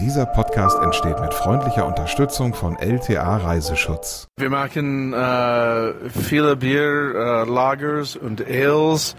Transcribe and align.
Dieser 0.00 0.26
Podcast 0.26 0.78
entsteht 0.82 1.18
mit 1.20 1.32
freundlicher 1.32 1.86
Unterstützung 1.86 2.52
von 2.52 2.76
LTA 2.76 3.38
Reiseschutz. 3.38 4.28
Wir 4.36 4.50
machen 4.50 5.14
äh, 5.14 6.10
viele 6.10 6.54
Bier, 6.54 7.14
äh, 7.14 7.50
Lagers 7.50 8.14
und 8.14 8.46
Ales 8.46 9.16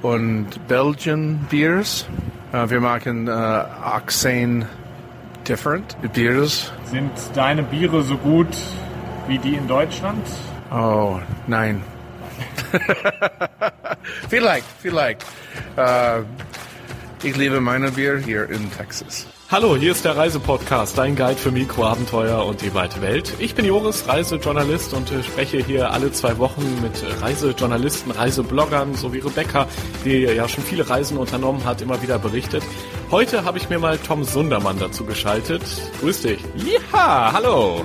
und 0.00 0.46
Belgian 0.68 1.46
Beers. 1.50 2.06
Äh, 2.52 2.70
wir 2.70 2.80
machen 2.80 3.28
äh, 3.28 3.30
18 3.30 4.64
different 5.46 5.96
Beers. 6.14 6.72
Sind 6.86 7.12
deine 7.34 7.62
Biere 7.62 8.02
so 8.02 8.16
gut 8.16 8.56
wie 9.28 9.38
die 9.38 9.54
in 9.54 9.68
Deutschland? 9.68 10.26
Oh, 10.72 11.18
nein. 11.46 11.82
vielleicht, 14.30 14.66
vielleicht. 14.78 15.26
Äh, 15.76 16.20
ich 17.22 17.36
liebe 17.36 17.60
meine 17.60 17.90
Bier 17.90 18.16
hier 18.16 18.48
in 18.48 18.72
Texas. 18.72 19.26
Hallo, 19.52 19.76
hier 19.76 19.90
ist 19.90 20.04
der 20.04 20.16
Reisepodcast, 20.16 20.96
dein 20.96 21.16
Guide 21.16 21.34
für 21.34 21.50
Mikroabenteuer 21.50 22.46
und 22.46 22.62
die 22.62 22.72
weite 22.72 23.02
Welt. 23.02 23.32
Ich 23.40 23.56
bin 23.56 23.64
Joris, 23.64 24.06
Reisejournalist 24.06 24.94
und 24.94 25.10
äh, 25.10 25.24
spreche 25.24 25.58
hier 25.58 25.90
alle 25.90 26.12
zwei 26.12 26.38
Wochen 26.38 26.62
mit 26.80 26.92
Reisejournalisten, 27.20 28.12
Reisebloggern 28.12 28.94
sowie 28.94 29.18
Rebecca, 29.18 29.66
die 30.04 30.20
ja 30.20 30.46
schon 30.46 30.62
viele 30.62 30.88
Reisen 30.88 31.18
unternommen 31.18 31.64
hat, 31.64 31.82
immer 31.82 32.00
wieder 32.00 32.20
berichtet. 32.20 32.62
Heute 33.10 33.44
habe 33.44 33.58
ich 33.58 33.68
mir 33.68 33.80
mal 33.80 33.98
Tom 33.98 34.22
Sundermann 34.22 34.78
dazu 34.78 35.04
geschaltet. 35.04 35.62
Grüß 36.00 36.22
dich. 36.22 36.38
Ja, 36.92 37.32
hallo. 37.32 37.82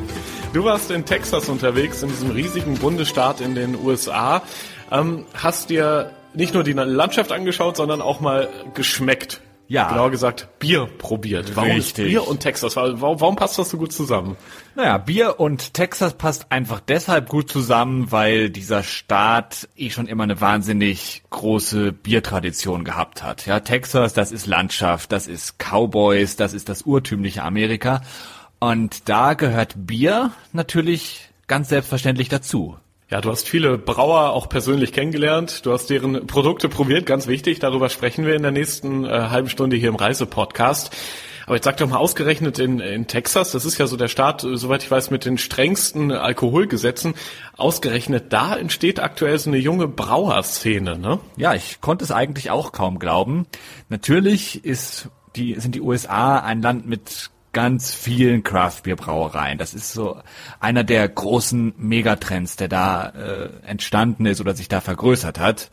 Du 0.54 0.66
warst 0.66 0.92
in 0.92 1.04
Texas 1.04 1.50
unterwegs, 1.50 2.04
in 2.04 2.10
diesem 2.10 2.30
riesigen 2.30 2.76
Bundesstaat 2.76 3.42
in 3.42 3.56
den 3.56 3.76
USA. 3.84 4.44
Ähm, 4.92 5.26
hast 5.34 5.72
dir 5.72 6.12
nicht 6.36 6.54
nur 6.54 6.64
die 6.64 6.74
Landschaft 6.74 7.32
angeschaut, 7.32 7.76
sondern 7.76 8.02
auch 8.02 8.20
mal 8.20 8.50
geschmeckt. 8.76 9.42
Ja. 9.68 9.90
Genauer 9.90 10.12
gesagt, 10.12 10.48
Bier 10.60 10.88
probiert. 10.98 11.56
Warum 11.56 11.72
Richtig. 11.72 12.08
Bier 12.08 12.28
und 12.28 12.40
Texas? 12.40 12.76
Warum, 12.76 13.02
warum 13.02 13.36
passt 13.36 13.58
das 13.58 13.70
so 13.70 13.78
gut 13.78 13.92
zusammen? 13.92 14.38
Naja, 14.76 14.98
Bier 14.98 15.40
und 15.40 15.74
Texas 15.74 16.14
passt 16.14 16.52
einfach 16.52 16.80
deshalb 16.80 17.30
gut 17.30 17.50
zusammen, 17.50 18.12
weil 18.12 18.50
dieser 18.50 18.84
Staat 18.84 19.68
eh 19.76 19.90
schon 19.90 20.08
immer 20.08 20.24
eine 20.24 20.40
wahnsinnig 20.40 21.24
große 21.30 21.92
Biertradition 21.92 22.84
gehabt 22.84 23.24
hat. 23.24 23.46
Ja, 23.46 23.60
Texas, 23.60 24.14
das 24.14 24.32
ist 24.32 24.46
Landschaft, 24.46 25.12
das 25.12 25.28
ist 25.28 25.58
Cowboys, 25.58 26.36
das 26.36 26.54
ist 26.54 26.70
das 26.70 26.84
urtümliche 26.84 27.44
Amerika. 27.44 28.02
Und 28.60 29.10
da 29.10 29.34
gehört 29.34 29.74
Bier 29.76 30.32
natürlich 30.54 31.30
ganz 31.48 31.70
selbstverständlich 31.70 32.30
dazu. 32.30 32.78
Ja, 33.08 33.22
du 33.22 33.30
hast 33.30 33.48
viele 33.48 33.78
Brauer 33.78 34.32
auch 34.32 34.50
persönlich 34.50 34.92
kennengelernt. 34.92 35.64
Du 35.64 35.72
hast 35.72 35.92
deren 35.92 36.26
Produkte 36.26 36.70
probiert, 36.70 37.06
ganz 37.06 37.28
wichtig. 37.28 37.60
Darüber 37.60 37.90
sprechen 37.90 38.26
wir 38.26 38.36
in 38.36 38.42
der 38.42 38.52
nächsten 38.52 39.06
äh, 39.06 39.10
halben 39.10 39.48
Stunde 39.48 39.76
hier 39.76 39.90
im 39.90 39.96
Reisepodcast. 39.96 40.96
Aber 41.46 41.56
jetzt 41.56 41.66
sag 41.66 41.78
doch 41.78 41.88
mal 41.88 41.98
ausgerechnet 41.98 42.58
in, 42.58 42.80
in 42.80 43.06
Texas, 43.06 43.52
das 43.52 43.66
ist 43.66 43.78
ja 43.78 43.86
so 43.86 43.96
der 43.96 44.08
Staat, 44.08 44.44
äh, 44.44 44.58
soweit 44.58 44.82
ich 44.82 44.90
weiß, 44.90 45.12
mit 45.12 45.26
den 45.26 45.38
strengsten 45.38 46.12
Alkoholgesetzen. 46.12 47.14
Ausgerechnet 47.56 48.34
da 48.34 48.56
entsteht 48.56 49.00
aktuell 49.00 49.38
so 49.38 49.52
eine 49.52 49.60
junge 49.60 49.88
Brauerszene, 49.88 50.98
ne? 50.98 51.20
Ja, 51.38 51.54
ich 51.54 51.82
konnte 51.82 52.04
es 52.04 52.12
eigentlich 52.12 52.50
auch 52.50 52.72
kaum 52.72 52.98
glauben. 52.98 53.46
Natürlich 53.90 54.66
ist 54.66 55.10
die, 55.36 55.60
sind 55.60 55.76
die 55.76 55.82
USA 55.82 56.40
ein 56.40 56.64
Land 56.64 56.88
mit 56.88 57.30
ganz 57.56 57.94
vielen 57.94 58.44
Craft-Bier-Brauereien. 58.44 59.58
Das 59.58 59.74
ist 59.74 59.94
so 59.94 60.22
einer 60.60 60.84
der 60.84 61.08
großen 61.08 61.74
Megatrends, 61.78 62.58
der 62.58 62.68
da 62.68 63.08
äh, 63.08 63.50
entstanden 63.66 64.26
ist 64.26 64.42
oder 64.42 64.54
sich 64.54 64.68
da 64.68 64.82
vergrößert 64.82 65.40
hat. 65.40 65.72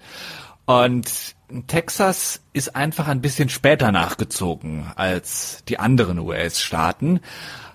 Und 0.65 1.35
Texas 1.67 2.41
ist 2.53 2.77
einfach 2.77 3.09
ein 3.09 3.21
bisschen 3.21 3.49
später 3.49 3.91
nachgezogen 3.91 4.93
als 4.95 5.65
die 5.69 5.81
anderen 5.81 6.21
US-Staaten 6.21 7.19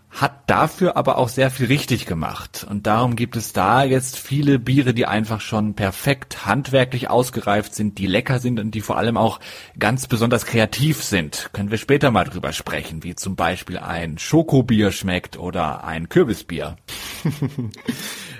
hat 0.09 0.49
dafür 0.49 0.97
aber 0.97 1.17
auch 1.17 1.29
sehr 1.29 1.51
viel 1.51 1.67
richtig 1.67 2.05
gemacht. 2.05 2.65
Und 2.69 2.87
darum 2.87 3.15
gibt 3.15 3.35
es 3.35 3.53
da 3.53 3.83
jetzt 3.83 4.17
viele 4.17 4.57
Biere, 4.57 4.93
die 4.93 5.05
einfach 5.05 5.41
schon 5.41 5.75
perfekt 5.75 6.45
handwerklich 6.45 7.09
ausgereift 7.09 7.75
sind, 7.75 7.97
die 7.97 8.07
lecker 8.07 8.39
sind 8.39 8.59
und 8.59 8.71
die 8.71 8.81
vor 8.81 8.97
allem 8.97 9.17
auch 9.17 9.39
ganz 9.77 10.07
besonders 10.07 10.45
kreativ 10.45 11.03
sind. 11.03 11.49
Können 11.53 11.71
wir 11.71 11.77
später 11.77 12.09
mal 12.09 12.23
drüber 12.23 12.53
sprechen, 12.53 13.03
wie 13.03 13.15
zum 13.15 13.35
Beispiel 13.35 13.77
ein 13.77 14.17
Schokobier 14.17 14.91
schmeckt 14.91 15.37
oder 15.37 15.83
ein 15.83 16.09
Kürbisbier. 16.09 16.77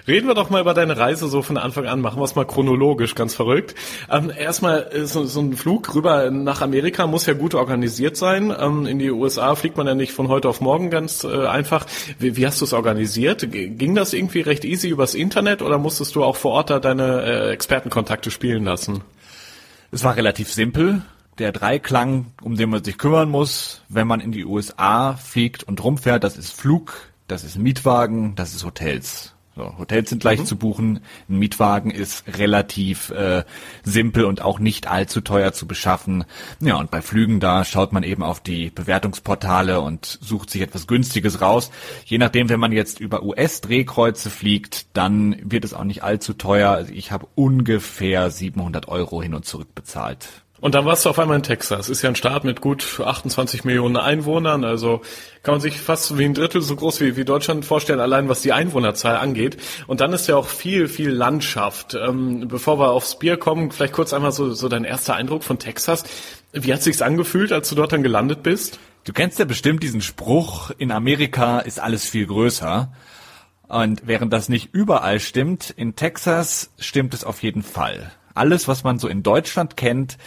Reden 0.07 0.28
wir 0.28 0.35
doch 0.35 0.49
mal 0.49 0.61
über 0.61 0.73
deine 0.73 0.97
Reise 0.97 1.28
so 1.28 1.41
von 1.41 1.57
Anfang 1.57 1.85
an. 1.85 1.99
Machen 1.99 2.22
wir 2.22 2.23
es 2.23 2.34
mal 2.34 2.45
chronologisch, 2.45 3.13
ganz 3.13 3.35
verrückt. 3.35 3.75
Ähm, 4.09 4.31
erstmal, 4.35 4.88
äh, 4.94 5.05
so, 5.05 5.25
so, 5.25 5.41
ein 5.41 5.57
Flug 5.57 5.94
rüber 5.94 6.31
nach 6.31 6.61
Amerika 6.61 7.07
muss 7.07 7.25
ja 7.25 7.34
gut 7.34 7.55
organisiert 7.55 8.16
sein. 8.16 8.55
Ähm, 8.57 8.85
in 8.85 8.99
die 8.99 9.11
USA 9.11 9.55
fliegt 9.55 9.75
man 9.75 9.85
ja 9.85 9.95
nicht 9.95 10.13
von 10.13 10.29
heute 10.29 10.47
auf 10.47 10.61
morgen 10.61 10.89
ganz 10.89 11.25
äh, 11.25 11.45
einfach. 11.57 11.85
Wie, 12.19 12.38
wie 12.38 12.47
hast 12.47 12.62
du 12.62 12.66
es 12.66 12.73
organisiert? 12.73 13.51
Ging 13.51 13.95
das 13.95 14.13
irgendwie 14.13 14.41
recht 14.41 14.63
easy 14.63 14.90
übers 14.90 15.16
Internet 15.16 15.62
oder 15.62 15.78
musstest 15.78 16.16
du 16.16 16.23
auch 16.23 16.35
vor 16.35 16.51
Ort 16.53 16.69
da 16.69 16.79
deine 16.79 17.23
äh, 17.23 17.51
Expertenkontakte 17.51 18.31
spielen 18.31 18.63
lassen? 18.63 19.01
Es 19.91 20.03
war 20.03 20.16
relativ 20.16 20.51
simpel. 20.51 21.01
Der 21.40 21.51
Dreiklang, 21.51 22.28
um 22.41 22.56
den 22.57 22.69
man 22.69 22.84
sich 22.84 22.97
kümmern 22.97 23.29
muss, 23.29 23.81
wenn 23.90 24.07
man 24.07 24.22
in 24.22 24.31
die 24.31 24.46
USA 24.46 25.13
fliegt 25.13 25.63
und 25.63 25.84
rumfährt, 25.84 26.23
das 26.23 26.38
ist 26.38 26.51
Flug, 26.51 26.94
das 27.28 27.44
ist 27.44 27.57
Mietwagen, 27.57 28.35
das 28.35 28.56
ist 28.56 28.66
Hotels. 28.66 29.34
So, 29.57 29.75
Hotels 29.79 30.12
sind 30.12 30.23
leicht 30.23 30.44
mhm. 30.44 30.45
zu 30.45 30.56
buchen. 30.56 31.00
Ein 31.28 31.40
Mietwagen 31.40 31.90
ist 31.90 32.25
relativ 32.38 33.09
äh, 33.09 33.44
simpel 33.84 34.25
und 34.25 34.44
auch 34.44 34.59
nicht 34.59 34.85
allzu 34.85 35.19
teuer 35.22 35.51
zu 35.51 35.66
beschaffen. 35.66 36.25
Ja, 36.59 36.75
und 36.75 36.91
bei 36.91 37.01
Flügen, 37.01 37.40
da 37.40 37.66
schaut 37.66 37.91
man 37.91 38.03
eben 38.03 38.22
auf 38.22 38.40
die 38.40 38.69
Bewertungsportale 38.69 39.81
und 39.81 40.19
sucht 40.22 40.51
sich 40.51 40.62
etwas 40.62 40.85
Günstiges 40.85 41.41
raus. 41.41 41.72
Je 42.06 42.19
nachdem, 42.19 42.50
wenn 42.50 42.59
man 42.59 42.72
jetzt 42.72 43.00
über 43.00 43.23
US-Drehkreuze 43.23 44.29
fliegt, 44.29 44.96
dann 44.96 45.35
wird 45.41 45.66
es 45.66 45.73
auch 45.73 45.85
nicht 45.85 46.03
allzu 46.03 46.34
teuer. 46.34 46.69
Also 46.69 46.94
ich 46.94 47.12
habe 47.12 47.28
ungefähr 47.34 48.29
700 48.29 48.88
Euro 48.88 49.23
hin 49.23 49.34
und 49.34 49.46
zurück 49.46 49.73
bezahlt. 49.73 50.44
Und 50.59 50.73
dann 50.73 50.85
warst 50.85 51.06
du 51.06 51.09
auf 51.09 51.19
einmal 51.19 51.38
in 51.38 51.44
Texas. 51.44 51.88
Ist 51.88 52.01
ja 52.01 52.09
ein 52.09 52.16
Staat 52.16 52.44
mit 52.44 52.62
gut 52.62 53.00
28 53.03 53.63
Millionen 53.63 53.95
Einwohnern. 53.95 54.63
Also 54.63 55.01
kann 55.44 55.53
man 55.53 55.62
sich 55.62 55.79
fast 55.79 56.18
wie 56.18 56.25
ein 56.25 56.34
Drittel 56.34 56.62
so 56.62 56.75
groß 56.75 57.01
wie, 57.01 57.16
wie 57.16 57.25
Deutschland 57.25 57.63
vorstellen, 57.63 58.00
allein 58.00 58.28
was 58.28 58.41
die 58.41 58.53
Einwohnerzahl 58.53 59.17
angeht. 59.17 59.57
Und 59.85 60.01
dann 60.01 60.13
ist 60.13 60.28
ja 60.28 60.35
auch 60.35 60.47
viel, 60.47 60.88
viel 60.88 61.12
Landschaft. 61.12 61.94
Ähm, 61.94 62.47
bevor 62.47 62.79
wir 62.79 62.90
aufs 62.90 63.19
Bier 63.19 63.38
kommen, 63.38 63.72
vielleicht 63.72 63.94
kurz 63.94 64.13
einmal 64.13 64.31
so, 64.31 64.51
so 64.53 64.67
dein 64.67 64.84
erster 64.84 65.16
Eindruck 65.16 65.44
von 65.44 65.59
Texas. 65.59 66.03
Wie 66.53 66.73
hat 66.73 66.81
sich's 66.81 67.03
angefühlt, 67.03 67.51
als 67.51 67.69
du 67.69 67.75
dort 67.75 67.94
dann 67.94 68.01
gelandet 68.01 68.41
bist? 68.41 68.79
Du 69.03 69.13
kennst 69.13 69.38
ja 69.38 69.46
bestimmt 69.46 69.84
diesen 69.84 70.01
Spruch, 70.01 70.72
in 70.78 70.91
Amerika 70.91 71.59
ist 71.59 71.79
alles 71.79 72.06
viel 72.06 72.25
größer. 72.25 72.91
Und 73.67 74.01
während 74.06 74.34
das 74.34 74.50
nicht 74.50 74.73
überall 74.73 75.19
stimmt, 75.19 75.69
in 75.69 75.96
Texas 75.96 76.72
stimmt 76.79 77.13
es 77.13 77.23
auf 77.23 77.44
jeden 77.44 77.63
Fall 77.63 78.12
alles, 78.37 78.67
was 78.67 78.83
man 78.83 78.99
so 78.99 79.07
in 79.07 79.23
Deutschland 79.23 79.77
kennt, 79.77 80.17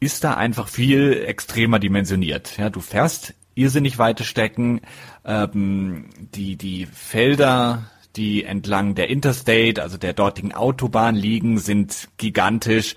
ist 0.00 0.24
da 0.24 0.34
einfach 0.34 0.68
viel 0.68 1.24
extremer 1.26 1.78
dimensioniert. 1.78 2.56
Ja, 2.56 2.70
du 2.70 2.80
fährst 2.80 3.34
irrsinnig 3.54 3.98
weite 3.98 4.24
Strecken, 4.24 4.80
ähm, 5.24 6.06
die, 6.34 6.56
die 6.56 6.86
Felder, 6.86 7.90
die 8.16 8.44
entlang 8.44 8.94
der 8.94 9.10
Interstate, 9.10 9.82
also 9.82 9.98
der 9.98 10.14
dortigen 10.14 10.54
Autobahn 10.54 11.14
liegen, 11.14 11.58
sind 11.58 12.08
gigantisch. 12.16 12.96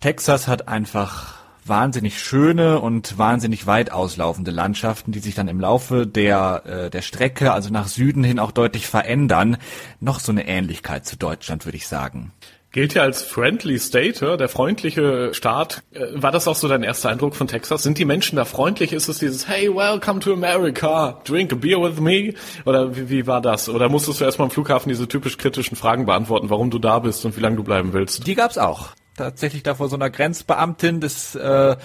Texas 0.00 0.46
hat 0.46 0.68
einfach 0.68 1.42
wahnsinnig 1.66 2.22
schöne 2.22 2.80
und 2.80 3.16
wahnsinnig 3.16 3.66
weit 3.66 3.90
auslaufende 3.90 4.50
Landschaften, 4.50 5.12
die 5.12 5.20
sich 5.20 5.34
dann 5.34 5.48
im 5.48 5.60
Laufe 5.60 6.06
der, 6.06 6.62
äh, 6.66 6.90
der 6.90 7.00
Strecke, 7.00 7.52
also 7.52 7.70
nach 7.70 7.88
Süden 7.88 8.22
hin 8.22 8.38
auch 8.38 8.52
deutlich 8.52 8.86
verändern. 8.86 9.56
Noch 10.00 10.20
so 10.20 10.30
eine 10.30 10.46
Ähnlichkeit 10.46 11.06
zu 11.06 11.16
Deutschland, 11.16 11.64
würde 11.64 11.78
ich 11.78 11.88
sagen 11.88 12.32
gilt 12.74 12.92
ja 12.92 13.02
als 13.02 13.22
friendly 13.22 13.78
state, 13.78 14.36
der 14.36 14.48
freundliche 14.48 15.32
Staat. 15.32 15.84
Äh, 15.92 16.06
war 16.14 16.32
das 16.32 16.48
auch 16.48 16.56
so 16.56 16.66
dein 16.66 16.82
erster 16.82 17.08
Eindruck 17.08 17.36
von 17.36 17.46
Texas? 17.46 17.84
Sind 17.84 17.98
die 17.98 18.04
Menschen 18.04 18.34
da 18.34 18.44
freundlich? 18.44 18.92
Ist 18.92 19.08
es 19.08 19.18
dieses 19.18 19.48
Hey, 19.48 19.72
welcome 19.72 20.18
to 20.18 20.32
America, 20.32 21.20
drink 21.24 21.52
a 21.52 21.54
beer 21.54 21.80
with 21.80 22.00
me? 22.00 22.34
Oder 22.64 22.96
wie, 22.96 23.08
wie 23.08 23.26
war 23.28 23.40
das? 23.40 23.68
Oder 23.68 23.88
musstest 23.88 24.20
du 24.20 24.24
erstmal 24.24 24.46
am 24.46 24.50
Flughafen 24.50 24.88
diese 24.88 25.06
typisch 25.06 25.38
kritischen 25.38 25.76
Fragen 25.76 26.04
beantworten, 26.04 26.50
warum 26.50 26.70
du 26.70 26.80
da 26.80 26.98
bist 26.98 27.24
und 27.24 27.36
wie 27.36 27.40
lange 27.40 27.56
du 27.56 27.62
bleiben 27.62 27.92
willst? 27.92 28.26
Die 28.26 28.34
gab's 28.34 28.58
auch. 28.58 28.88
Tatsächlich 29.16 29.62
da 29.62 29.76
vor 29.76 29.88
so 29.88 29.94
einer 29.94 30.10
Grenzbeamtin, 30.10 30.98
das 30.98 31.36
äh, 31.36 31.76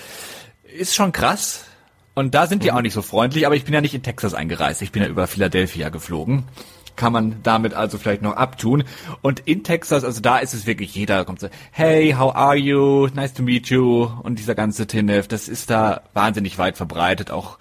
ist 0.75 0.95
schon 0.95 1.11
krass. 1.11 1.65
Und 2.15 2.33
da 2.33 2.47
sind 2.47 2.63
die 2.63 2.71
mhm. 2.71 2.77
auch 2.77 2.81
nicht 2.81 2.93
so 2.93 3.03
freundlich, 3.03 3.45
aber 3.45 3.55
ich 3.55 3.63
bin 3.63 3.75
ja 3.75 3.81
nicht 3.81 3.93
in 3.93 4.01
Texas 4.01 4.33
eingereist. 4.33 4.81
Ich 4.81 4.91
bin 4.91 5.03
ja 5.03 5.07
über 5.07 5.27
Philadelphia 5.27 5.89
geflogen 5.89 6.45
kann 6.99 7.13
man 7.13 7.41
damit 7.41 7.73
also 7.73 7.97
vielleicht 7.97 8.21
noch 8.21 8.35
abtun. 8.35 8.83
Und 9.21 9.39
in 9.39 9.63
Texas, 9.63 10.03
also 10.03 10.21
da 10.21 10.37
ist 10.37 10.53
es 10.53 10.67
wirklich 10.67 10.93
jeder 10.93 11.23
kommt 11.25 11.39
so, 11.39 11.47
hey, 11.71 12.11
how 12.11 12.35
are 12.35 12.57
you? 12.57 13.07
Nice 13.15 13.33
to 13.33 13.41
meet 13.41 13.69
you. 13.69 14.07
Und 14.21 14.37
dieser 14.37 14.53
ganze 14.53 14.85
Tinnef, 14.85 15.27
das 15.27 15.47
ist 15.47 15.69
da 15.69 16.01
wahnsinnig 16.13 16.57
weit 16.57 16.75
verbreitet. 16.77 17.31
Auch 17.31 17.57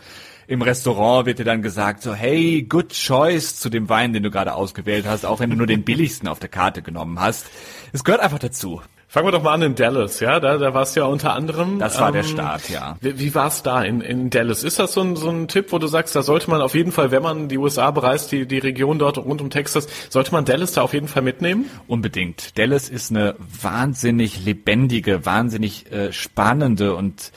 im 0.48 0.60
Restaurant 0.60 1.26
wird 1.26 1.38
dir 1.38 1.44
dann 1.44 1.62
gesagt 1.62 2.02
so, 2.02 2.14
hey, 2.14 2.62
good 2.62 2.92
choice 2.92 3.60
zu 3.60 3.70
dem 3.70 3.88
Wein, 3.88 4.12
den 4.12 4.24
du 4.24 4.30
gerade 4.30 4.54
ausgewählt 4.54 5.06
hast, 5.06 5.24
auch 5.24 5.38
wenn 5.38 5.50
du 5.50 5.56
nur 5.56 5.68
den 5.68 5.84
billigsten 5.84 6.28
auf 6.28 6.40
der 6.40 6.48
Karte 6.48 6.82
genommen 6.82 7.20
hast. 7.20 7.46
Es 7.92 8.02
gehört 8.02 8.20
einfach 8.20 8.40
dazu. 8.40 8.82
Fangen 9.10 9.26
wir 9.26 9.32
doch 9.32 9.42
mal 9.42 9.54
an 9.54 9.62
in 9.62 9.74
Dallas, 9.74 10.20
ja, 10.20 10.38
da, 10.38 10.58
da 10.58 10.74
war 10.74 10.82
es 10.82 10.94
ja 10.94 11.04
unter 11.04 11.32
anderem. 11.32 11.78
Das 11.78 11.98
war 11.98 12.08
ähm, 12.08 12.14
der 12.14 12.22
Start, 12.24 12.68
ja. 12.68 12.98
Wie, 13.00 13.18
wie 13.18 13.34
war 13.34 13.46
es 13.46 13.62
da 13.62 13.82
in, 13.82 14.02
in 14.02 14.28
Dallas? 14.28 14.64
Ist 14.64 14.78
das 14.78 14.92
so 14.92 15.00
ein, 15.00 15.16
so 15.16 15.30
ein 15.30 15.48
Tipp, 15.48 15.72
wo 15.72 15.78
du 15.78 15.86
sagst, 15.86 16.14
da 16.14 16.20
sollte 16.20 16.50
man 16.50 16.60
auf 16.60 16.74
jeden 16.74 16.92
Fall, 16.92 17.10
wenn 17.10 17.22
man 17.22 17.48
die 17.48 17.56
USA 17.56 17.90
bereist, 17.90 18.30
die, 18.32 18.46
die 18.46 18.58
Region 18.58 18.98
dort 18.98 19.16
rund 19.16 19.40
um 19.40 19.48
Texas, 19.48 19.86
sollte 20.10 20.32
man 20.32 20.44
Dallas 20.44 20.72
da 20.72 20.82
auf 20.82 20.92
jeden 20.92 21.08
Fall 21.08 21.22
mitnehmen? 21.22 21.70
Unbedingt. 21.86 22.58
Dallas 22.58 22.90
ist 22.90 23.10
eine 23.10 23.34
wahnsinnig 23.38 24.44
lebendige, 24.44 25.24
wahnsinnig 25.24 25.90
äh, 25.90 26.12
spannende 26.12 26.94
und 26.94 27.32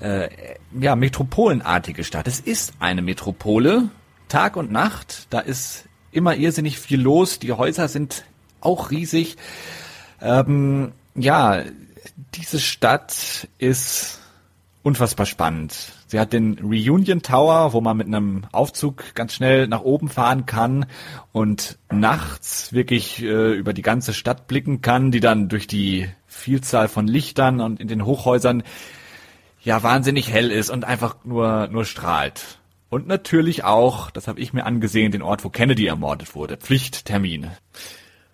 äh, 0.00 0.30
ja, 0.80 0.96
metropolenartige 0.96 2.04
Stadt. 2.04 2.26
Es 2.26 2.40
ist 2.40 2.72
eine 2.80 3.02
Metropole, 3.02 3.90
Tag 4.28 4.56
und 4.56 4.72
Nacht, 4.72 5.26
da 5.28 5.40
ist 5.40 5.84
immer 6.10 6.36
irrsinnig 6.36 6.78
viel 6.78 7.02
los, 7.02 7.38
die 7.38 7.52
Häuser 7.52 7.88
sind 7.88 8.24
auch 8.62 8.90
riesig. 8.90 9.36
Ähm, 10.20 10.92
ja, 11.14 11.62
diese 12.34 12.60
Stadt 12.60 13.48
ist 13.58 14.20
unfassbar 14.82 15.26
spannend. 15.26 15.92
Sie 16.06 16.20
hat 16.20 16.32
den 16.32 16.58
Reunion 16.62 17.20
Tower, 17.20 17.72
wo 17.72 17.80
man 17.80 17.96
mit 17.96 18.06
einem 18.06 18.44
Aufzug 18.52 19.14
ganz 19.14 19.34
schnell 19.34 19.66
nach 19.66 19.80
oben 19.80 20.08
fahren 20.08 20.46
kann 20.46 20.86
und 21.32 21.78
nachts 21.90 22.72
wirklich 22.72 23.22
äh, 23.22 23.54
über 23.54 23.72
die 23.72 23.82
ganze 23.82 24.14
Stadt 24.14 24.46
blicken 24.46 24.82
kann, 24.82 25.10
die 25.10 25.18
dann 25.18 25.48
durch 25.48 25.66
die 25.66 26.08
Vielzahl 26.28 26.86
von 26.86 27.08
Lichtern 27.08 27.60
und 27.60 27.80
in 27.80 27.88
den 27.88 28.04
Hochhäusern 28.04 28.62
ja 29.64 29.82
wahnsinnig 29.82 30.30
hell 30.30 30.52
ist 30.52 30.70
und 30.70 30.84
einfach 30.84 31.16
nur 31.24 31.66
nur 31.66 31.84
strahlt. 31.84 32.60
Und 32.88 33.08
natürlich 33.08 33.64
auch, 33.64 34.12
das 34.12 34.28
habe 34.28 34.38
ich 34.38 34.52
mir 34.52 34.64
angesehen, 34.64 35.10
den 35.10 35.22
Ort, 35.22 35.44
wo 35.44 35.48
Kennedy 35.48 35.86
ermordet 35.86 36.36
wurde. 36.36 36.56
Pflichttermin. 36.56 37.50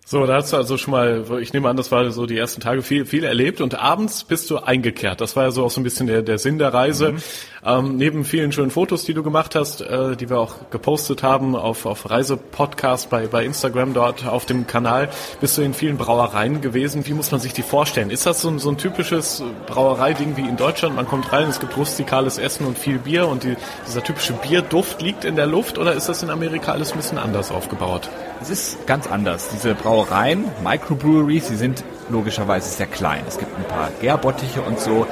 So, 0.05 0.25
da 0.25 0.35
hast 0.35 0.51
du 0.51 0.57
also 0.57 0.77
schon 0.77 0.91
mal, 0.91 1.23
ich 1.39 1.53
nehme 1.53 1.69
an, 1.69 1.77
das 1.77 1.89
war 1.89 2.11
so 2.11 2.25
die 2.25 2.37
ersten 2.37 2.59
Tage 2.59 2.81
viel, 2.81 3.05
viel 3.05 3.23
erlebt 3.23 3.61
und 3.61 3.79
abends 3.79 4.25
bist 4.25 4.49
du 4.49 4.57
eingekehrt. 4.57 5.21
Das 5.21 5.37
war 5.37 5.45
ja 5.45 5.51
so 5.51 5.63
auch 5.63 5.71
so 5.71 5.79
ein 5.79 5.85
bisschen 5.85 6.07
der, 6.07 6.21
der 6.21 6.37
Sinn 6.37 6.59
der 6.59 6.73
Reise. 6.73 7.13
Mhm. 7.13 7.17
Ähm, 7.65 7.95
neben 7.95 8.25
vielen 8.25 8.51
schönen 8.51 8.69
Fotos, 8.69 9.05
die 9.05 9.13
du 9.13 9.23
gemacht 9.23 9.55
hast, 9.55 9.79
äh, 9.79 10.17
die 10.17 10.29
wir 10.29 10.39
auch 10.39 10.69
gepostet 10.69 11.23
haben 11.23 11.55
auf, 11.55 11.85
auf 11.85 12.09
Reisepodcast 12.09 13.09
bei, 13.09 13.27
bei 13.27 13.45
Instagram 13.45 13.93
dort 13.93 14.25
auf 14.25 14.45
dem 14.45 14.67
Kanal, 14.67 15.09
bist 15.39 15.57
du 15.57 15.61
in 15.61 15.73
vielen 15.73 15.97
Brauereien 15.97 16.59
gewesen. 16.59 17.07
Wie 17.07 17.13
muss 17.13 17.31
man 17.31 17.39
sich 17.39 17.53
die 17.53 17.61
vorstellen? 17.61 18.09
Ist 18.09 18.25
das 18.25 18.41
so 18.41 18.49
ein, 18.49 18.59
so 18.59 18.69
ein 18.69 18.77
typisches 18.77 19.41
Brauereiding 19.67 20.35
wie 20.35 20.41
in 20.41 20.57
Deutschland? 20.57 20.97
Man 20.97 21.07
kommt 21.07 21.31
rein, 21.31 21.47
es 21.47 21.61
gibt 21.61 21.77
rustikales 21.77 22.37
Essen 22.37 22.67
und 22.67 22.77
viel 22.77 22.99
Bier 22.99 23.29
und 23.29 23.43
die, 23.45 23.55
dieser 23.87 24.03
typische 24.03 24.33
Bierduft 24.33 25.01
liegt 25.01 25.23
in 25.23 25.37
der 25.37 25.47
Luft 25.47 25.77
oder 25.77 25.93
ist 25.93 26.09
das 26.09 26.23
in 26.23 26.29
Amerika 26.29 26.73
alles 26.73 26.91
ein 26.91 26.97
bisschen 26.97 27.17
anders 27.17 27.51
aufgebaut? 27.51 28.09
Es 28.41 28.49
ist 28.49 28.85
ganz 28.87 29.07
anders. 29.07 29.47
Diese 29.53 29.73
Brauereien, 29.93 30.45
Microbreweries, 30.63 31.49
die 31.49 31.55
sind 31.55 31.83
logischerweise 32.09 32.67
sehr 32.67 32.87
klein. 32.87 33.21
Es 33.27 33.37
gibt 33.37 33.55
ein 33.55 33.63
paar 33.65 33.91
Gärbottiche 34.01 34.63
und 34.63 34.79
so. 34.79 35.05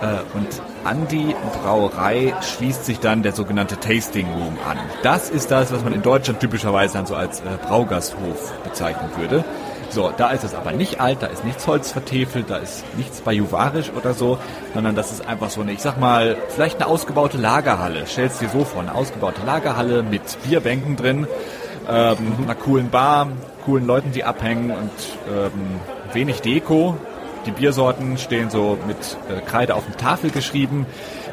Äh, 0.00 0.22
und 0.34 0.48
an 0.84 1.06
die 1.08 1.36
Brauerei 1.62 2.32
schließt 2.40 2.86
sich 2.86 2.98
dann 2.98 3.22
der 3.22 3.32
sogenannte 3.32 3.78
Tasting 3.78 4.26
Room 4.32 4.56
an. 4.66 4.78
Das 5.02 5.28
ist 5.28 5.50
das, 5.50 5.70
was 5.70 5.84
man 5.84 5.92
in 5.92 6.00
Deutschland 6.00 6.40
typischerweise 6.40 6.94
dann 6.94 7.04
so 7.04 7.14
als 7.14 7.40
äh, 7.40 7.42
Braugasthof 7.68 8.54
bezeichnen 8.64 9.10
würde. 9.18 9.44
So, 9.90 10.10
da 10.16 10.30
ist 10.30 10.44
es 10.44 10.54
aber 10.54 10.72
nicht 10.72 10.98
alt, 11.02 11.18
da 11.20 11.26
ist 11.26 11.44
nichts 11.44 11.66
Holz 11.66 11.92
vertefelt, 11.92 12.46
da 12.48 12.56
ist 12.56 12.84
nichts 12.96 13.20
bajuvarisch 13.20 13.92
oder 13.94 14.14
so, 14.14 14.38
sondern 14.72 14.94
das 14.94 15.12
ist 15.12 15.28
einfach 15.28 15.50
so 15.50 15.60
eine, 15.60 15.72
ich 15.72 15.82
sag 15.82 16.00
mal, 16.00 16.38
vielleicht 16.48 16.80
eine 16.80 16.86
ausgebaute 16.86 17.36
Lagerhalle. 17.36 18.06
Stellst 18.06 18.40
dir 18.40 18.48
so 18.48 18.64
vor, 18.64 18.80
eine 18.80 18.94
ausgebaute 18.94 19.44
Lagerhalle 19.44 20.02
mit 20.02 20.22
Bierbänken 20.48 20.96
drin 20.96 21.26
ähm, 21.88 22.34
einer 22.42 22.54
coolen 22.54 22.90
Bar, 22.90 23.28
coolen 23.64 23.86
Leuten, 23.86 24.12
die 24.12 24.24
abhängen 24.24 24.70
und 24.70 24.90
ähm, 25.28 25.80
wenig 26.12 26.40
Deko. 26.40 26.96
Die 27.46 27.50
Biersorten 27.50 28.18
stehen 28.18 28.50
so 28.50 28.78
mit 28.86 28.96
äh, 29.28 29.40
Kreide 29.40 29.74
auf 29.74 29.84
der 29.86 29.96
Tafel 29.96 30.30
geschrieben. 30.30 30.86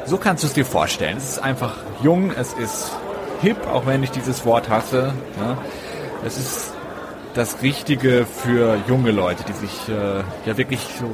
So 0.06 0.16
kannst 0.16 0.42
du 0.42 0.48
es 0.48 0.54
dir 0.54 0.64
vorstellen. 0.64 1.16
Es 1.16 1.30
ist 1.30 1.38
einfach 1.38 1.76
jung, 2.02 2.32
es 2.32 2.52
ist 2.54 2.92
hip, 3.42 3.66
auch 3.68 3.86
wenn 3.86 4.02
ich 4.02 4.10
dieses 4.10 4.44
Wort 4.44 4.68
hasse. 4.68 5.12
Ja. 5.38 5.58
Es 6.24 6.36
ist 6.36 6.72
das 7.34 7.62
Richtige 7.62 8.26
für 8.26 8.78
junge 8.88 9.12
Leute, 9.12 9.44
die 9.44 9.52
sich 9.52 9.88
äh, 9.88 10.22
ja 10.46 10.56
wirklich 10.56 10.80
so 10.98 11.06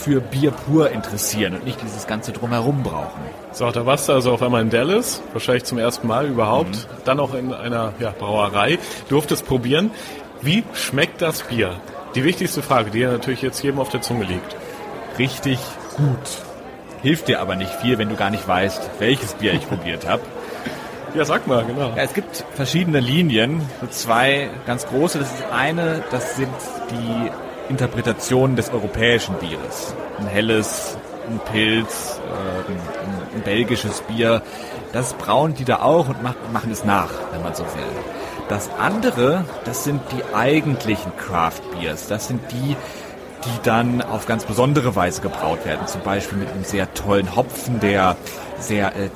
für 0.00 0.20
Bier 0.20 0.50
pur 0.50 0.90
interessieren 0.90 1.54
und 1.54 1.64
nicht 1.64 1.80
dieses 1.82 2.06
ganze 2.06 2.32
Drumherum 2.32 2.82
brauchen. 2.82 3.20
So, 3.52 3.70
da 3.70 3.84
warst 3.84 4.08
du 4.08 4.12
also 4.12 4.32
auf 4.32 4.42
einmal 4.42 4.62
in 4.62 4.70
Dallas, 4.70 5.22
wahrscheinlich 5.32 5.64
zum 5.64 5.78
ersten 5.78 6.06
Mal 6.06 6.26
überhaupt, 6.26 6.70
mhm. 6.70 7.04
dann 7.04 7.20
auch 7.20 7.34
in 7.34 7.52
einer 7.52 7.92
ja, 7.98 8.12
Brauerei, 8.18 8.78
durftest 9.08 9.46
probieren. 9.46 9.90
Wie 10.40 10.64
schmeckt 10.72 11.20
das 11.20 11.42
Bier? 11.42 11.74
Die 12.14 12.24
wichtigste 12.24 12.62
Frage, 12.62 12.90
die 12.90 13.00
ja 13.00 13.12
natürlich 13.12 13.42
jetzt 13.42 13.62
jedem 13.62 13.78
auf 13.78 13.90
der 13.90 14.00
Zunge 14.00 14.24
liegt. 14.24 14.56
Richtig 15.18 15.58
gut. 15.96 16.42
Hilft 17.02 17.28
dir 17.28 17.40
aber 17.40 17.56
nicht 17.56 17.72
viel, 17.72 17.98
wenn 17.98 18.08
du 18.08 18.16
gar 18.16 18.30
nicht 18.30 18.46
weißt, 18.48 18.90
welches 18.98 19.34
Bier 19.34 19.52
ich 19.54 19.68
probiert 19.68 20.08
habe. 20.08 20.22
Ja, 21.12 21.24
sag 21.24 21.48
mal, 21.48 21.64
genau. 21.64 21.88
Ja, 21.96 22.04
es 22.04 22.14
gibt 22.14 22.44
verschiedene 22.54 23.00
Linien, 23.00 23.62
so 23.80 23.88
zwei 23.88 24.48
ganz 24.64 24.86
große. 24.86 25.18
Das 25.18 25.28
ist 25.34 25.42
eine, 25.50 26.04
das 26.12 26.36
sind 26.36 26.54
die 26.92 27.32
Interpretationen 27.70 28.56
des 28.56 28.70
europäischen 28.70 29.36
Bieres. 29.36 29.94
Ein 30.18 30.26
helles, 30.26 30.98
ein 31.28 31.40
Pilz, 31.50 32.18
äh, 32.18 32.72
ein, 32.72 33.36
ein, 33.36 33.42
belgisches 33.42 34.02
Bier. 34.02 34.42
Das 34.92 35.14
brauen 35.14 35.54
die 35.54 35.64
da 35.64 35.80
auch 35.80 36.08
und 36.08 36.22
machen, 36.22 36.52
machen 36.52 36.72
es 36.72 36.84
nach, 36.84 37.10
wenn 37.32 37.42
man 37.42 37.54
so 37.54 37.62
will. 37.62 38.02
Das 38.48 38.68
andere, 38.78 39.44
das 39.64 39.84
sind 39.84 40.02
die 40.10 40.34
eigentlichen 40.34 41.16
Craft 41.16 41.62
Beers. 41.78 42.08
Das 42.08 42.26
sind 42.26 42.40
die, 42.50 42.76
die 43.44 43.62
dann 43.62 44.02
auf 44.02 44.26
ganz 44.26 44.44
besondere 44.44 44.96
Weise 44.96 45.22
gebraut 45.22 45.64
werden. 45.64 45.86
Zum 45.86 46.02
Beispiel 46.02 46.38
mit 46.38 46.50
einem 46.50 46.64
sehr 46.64 46.92
tollen 46.92 47.36
Hopfen, 47.36 47.78
der 47.78 48.16
sehr 48.58 48.92
äh, 48.96 49.10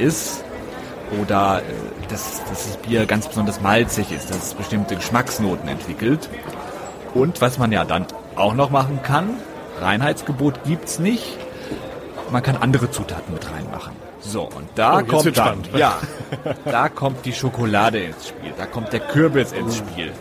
ist. 0.00 0.42
Oder 1.20 1.58
äh, 1.58 2.06
dass, 2.08 2.42
dass 2.48 2.66
das 2.66 2.76
Bier 2.78 3.04
ganz 3.04 3.28
besonders 3.28 3.60
malzig 3.60 4.10
ist, 4.10 4.30
dass 4.30 4.38
es 4.38 4.54
bestimmte 4.54 4.96
Geschmacksnoten 4.96 5.68
entwickelt. 5.68 6.30
Und 7.14 7.40
was 7.40 7.58
man 7.58 7.72
ja 7.72 7.84
dann 7.84 8.06
auch 8.36 8.54
noch 8.54 8.70
machen 8.70 9.00
kann, 9.02 9.30
Reinheitsgebot 9.80 10.64
gibt's 10.64 10.98
nicht. 10.98 11.38
Man 12.30 12.42
kann 12.42 12.56
andere 12.56 12.90
Zutaten 12.90 13.32
mit 13.32 13.50
reinmachen. 13.50 13.92
So, 14.20 14.42
und 14.42 14.68
da 14.74 15.00
oh, 15.00 15.04
kommt 15.04 15.36
dann, 15.36 15.58
ja, 15.76 15.98
da 16.64 16.88
kommt 16.88 17.26
die 17.26 17.32
Schokolade 17.32 17.98
ins 18.00 18.28
Spiel, 18.28 18.52
da 18.56 18.64
kommt 18.64 18.92
der 18.92 19.00
Kürbis 19.00 19.52
ins 19.52 19.76
Spiel. 19.76 20.12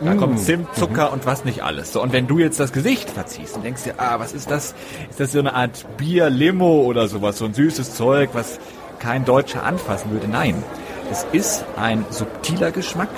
Da 0.00 0.14
mm. 0.14 0.18
kommt 0.18 0.40
Zimt, 0.40 0.74
Zucker 0.74 1.08
mhm. 1.08 1.12
und 1.12 1.26
was 1.26 1.44
nicht 1.44 1.62
alles. 1.62 1.92
So, 1.92 2.02
und 2.02 2.12
wenn 2.12 2.26
du 2.26 2.40
jetzt 2.40 2.58
das 2.58 2.72
Gesicht 2.72 3.08
verziehst 3.08 3.54
und 3.54 3.64
denkst 3.64 3.84
dir, 3.84 3.94
ah, 3.98 4.18
was 4.18 4.32
ist 4.32 4.50
das? 4.50 4.74
Ist 5.08 5.20
das 5.20 5.30
so 5.30 5.38
eine 5.38 5.54
Art 5.54 5.86
Bier-Limo 5.96 6.82
oder 6.82 7.06
sowas, 7.06 7.38
so 7.38 7.44
ein 7.44 7.54
süßes 7.54 7.94
Zeug, 7.94 8.30
was 8.32 8.58
kein 8.98 9.24
Deutscher 9.24 9.62
anfassen 9.62 10.10
würde? 10.10 10.26
Nein. 10.26 10.62
Es 11.10 11.24
ist 11.30 11.64
ein 11.76 12.04
subtiler 12.10 12.72
Geschmack. 12.72 13.10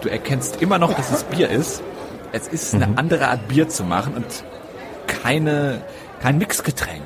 Du 0.00 0.08
erkennst 0.08 0.60
immer 0.60 0.78
noch, 0.78 0.92
dass 0.94 1.12
es 1.12 1.24
Bier 1.24 1.50
ist. 1.50 1.82
Es 2.34 2.48
ist 2.48 2.74
eine 2.74 2.88
mhm. 2.88 2.98
andere 2.98 3.28
Art 3.28 3.46
Bier 3.46 3.68
zu 3.68 3.84
machen 3.84 4.14
und 4.14 4.26
keine, 5.06 5.82
kein 6.24 6.38
Mixgetränk. 6.38 7.04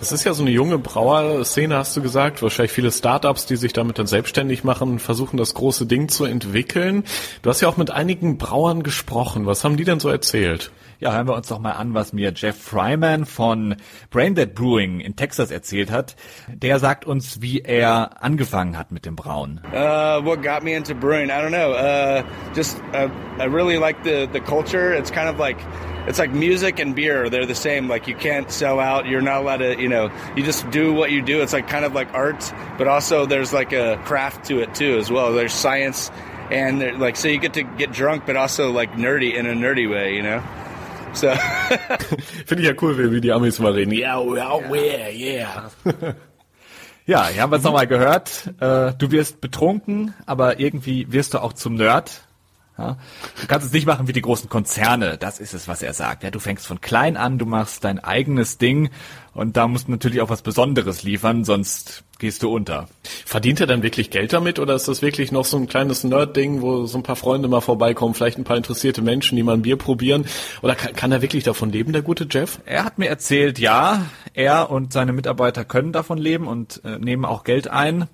Das 0.00 0.10
ist 0.10 0.24
ja 0.24 0.34
so 0.34 0.42
eine 0.42 0.50
junge 0.50 0.76
Brauerszene, 0.78 1.76
hast 1.76 1.96
du 1.96 2.02
gesagt. 2.02 2.42
Wahrscheinlich 2.42 2.72
viele 2.72 2.90
Startups, 2.90 3.46
die 3.46 3.54
sich 3.54 3.72
damit 3.72 3.96
dann 3.96 4.08
selbstständig 4.08 4.64
machen, 4.64 4.98
versuchen 4.98 5.36
das 5.36 5.54
große 5.54 5.86
Ding 5.86 6.08
zu 6.08 6.24
entwickeln. 6.24 7.04
Du 7.42 7.50
hast 7.50 7.60
ja 7.60 7.68
auch 7.68 7.76
mit 7.76 7.92
einigen 7.92 8.38
Brauern 8.38 8.82
gesprochen. 8.82 9.46
Was 9.46 9.62
haben 9.62 9.76
die 9.76 9.84
denn 9.84 10.00
so 10.00 10.08
erzählt? 10.08 10.72
Ja, 10.98 11.12
hören 11.12 11.28
wir 11.28 11.36
uns 11.36 11.46
doch 11.46 11.60
mal 11.60 11.74
an, 11.74 11.94
was 11.94 12.12
mir 12.12 12.32
Jeff 12.34 12.60
Fryman 12.60 13.24
von 13.24 13.76
Braindead 14.10 14.56
Brewing 14.56 14.98
in 14.98 15.14
Texas 15.14 15.52
erzählt 15.52 15.92
hat. 15.92 16.16
Der 16.48 16.80
sagt 16.80 17.04
uns, 17.04 17.40
wie 17.40 17.60
er 17.60 18.20
angefangen 18.20 18.76
hat 18.76 18.90
mit 18.90 19.06
dem 19.06 19.14
Brauen. 19.14 19.60
Uh, 19.72 20.24
what 20.24 20.42
got 20.42 20.64
me 20.64 20.74
into 20.74 20.92
brewing? 20.92 21.28
I 21.28 21.40
don't 21.40 21.50
know. 21.50 21.70
Uh, 21.70 22.24
just 22.52 22.78
uh, 22.92 23.08
I 23.38 23.44
really 23.44 23.78
like 23.78 24.02
the 24.02 24.26
the 24.32 24.40
culture. 24.40 24.92
It's 24.92 25.12
kind 25.12 25.28
of 25.28 25.38
like 25.38 25.58
it's 26.06 26.18
like 26.18 26.30
music 26.30 26.78
and 26.78 26.94
beer. 26.94 27.28
They're 27.28 27.46
the 27.46 27.54
same. 27.54 27.88
Like 27.88 28.06
you 28.06 28.14
can't 28.14 28.50
sell 28.50 28.80
out. 28.80 29.06
You're 29.06 29.20
not 29.20 29.42
allowed 29.42 29.58
to. 29.58 29.80
You 29.80 29.88
know, 29.88 30.10
you 30.36 30.42
just 30.42 30.68
do 30.70 30.92
what 30.92 31.10
you 31.10 31.22
do. 31.22 31.42
It's 31.42 31.52
like 31.52 31.68
kind 31.68 31.84
of 31.84 31.94
like 31.94 32.12
art, 32.14 32.52
but 32.78 32.88
also 32.88 33.26
there's 33.26 33.52
like 33.52 33.72
a 33.72 34.00
craft 34.04 34.46
to 34.46 34.60
it 34.60 34.74
too 34.74 34.98
as 34.98 35.10
well. 35.10 35.32
There's 35.32 35.52
science 35.52 36.10
and 36.50 37.00
like 37.00 37.16
so 37.16 37.28
you 37.28 37.38
get 37.38 37.54
to 37.54 37.62
get 37.62 37.92
drunk, 37.92 38.26
but 38.26 38.36
also 38.36 38.70
like 38.70 38.92
nerdy 38.92 39.34
in 39.34 39.46
a 39.46 39.54
nerdy 39.54 39.90
way. 39.90 40.14
You 40.14 40.22
know. 40.22 40.42
So. 41.12 41.34
Finde 42.46 42.62
ich 42.62 42.68
ja 42.68 42.74
cool, 42.74 43.10
wie 43.10 43.20
die 43.20 43.32
Amis 43.32 43.58
mal 43.58 43.72
reden. 43.72 43.92
Oh, 44.04 44.36
oh, 44.36 44.74
yeah, 44.74 45.08
yeah, 45.08 45.08
yeah, 45.08 45.70
yeah. 46.02 46.14
Ja, 47.06 47.28
hier 47.28 47.40
haben 47.40 47.52
wir 47.52 47.56
es 47.56 47.62
mhm. 47.62 47.68
nochmal 47.68 47.86
gehört. 47.86 48.52
Äh, 48.60 48.92
du 48.98 49.12
wirst 49.12 49.40
betrunken, 49.40 50.12
aber 50.26 50.58
irgendwie 50.58 51.10
wirst 51.12 51.34
du 51.34 51.38
auch 51.38 51.52
zum 51.52 51.76
Nerd. 51.76 52.25
Ja? 52.78 52.96
Du 53.40 53.46
kannst 53.46 53.66
es 53.66 53.72
nicht 53.72 53.86
machen 53.86 54.08
wie 54.08 54.12
die 54.12 54.22
großen 54.22 54.48
Konzerne. 54.48 55.16
Das 55.18 55.38
ist 55.38 55.54
es, 55.54 55.68
was 55.68 55.82
er 55.82 55.94
sagt. 55.94 56.22
Ja, 56.22 56.30
du 56.30 56.38
fängst 56.38 56.66
von 56.66 56.80
klein 56.80 57.16
an, 57.16 57.38
du 57.38 57.46
machst 57.46 57.84
dein 57.84 57.98
eigenes 57.98 58.58
Ding 58.58 58.90
und 59.32 59.56
da 59.56 59.68
musst 59.68 59.88
du 59.88 59.92
natürlich 59.92 60.20
auch 60.20 60.30
was 60.30 60.42
Besonderes 60.42 61.02
liefern, 61.02 61.44
sonst 61.44 62.04
gehst 62.18 62.42
du 62.42 62.54
unter. 62.54 62.88
Verdient 63.26 63.60
er 63.60 63.66
dann 63.66 63.82
wirklich 63.82 64.10
Geld 64.10 64.32
damit 64.32 64.58
oder 64.58 64.74
ist 64.74 64.88
das 64.88 65.02
wirklich 65.02 65.32
noch 65.32 65.44
so 65.44 65.58
ein 65.58 65.68
kleines 65.68 66.04
Nerd-Ding, 66.04 66.62
wo 66.62 66.86
so 66.86 66.98
ein 66.98 67.02
paar 67.02 67.16
Freunde 67.16 67.48
mal 67.48 67.60
vorbeikommen, 67.60 68.14
vielleicht 68.14 68.38
ein 68.38 68.44
paar 68.44 68.56
interessierte 68.56 69.02
Menschen, 69.02 69.36
die 69.36 69.42
mal 69.42 69.54
ein 69.54 69.62
Bier 69.62 69.76
probieren? 69.76 70.24
Oder 70.62 70.74
kann, 70.74 70.94
kann 70.94 71.12
er 71.12 71.22
wirklich 71.22 71.44
davon 71.44 71.70
leben, 71.70 71.92
der 71.92 72.02
gute 72.02 72.26
Jeff? 72.30 72.60
Er 72.64 72.84
hat 72.84 72.98
mir 72.98 73.08
erzählt, 73.08 73.58
ja, 73.58 74.06
er 74.32 74.70
und 74.70 74.92
seine 74.92 75.12
Mitarbeiter 75.12 75.64
können 75.64 75.92
davon 75.92 76.18
leben 76.18 76.46
und 76.46 76.80
äh, 76.84 76.98
nehmen 76.98 77.24
auch 77.24 77.44
Geld 77.44 77.68
ein. 77.68 78.08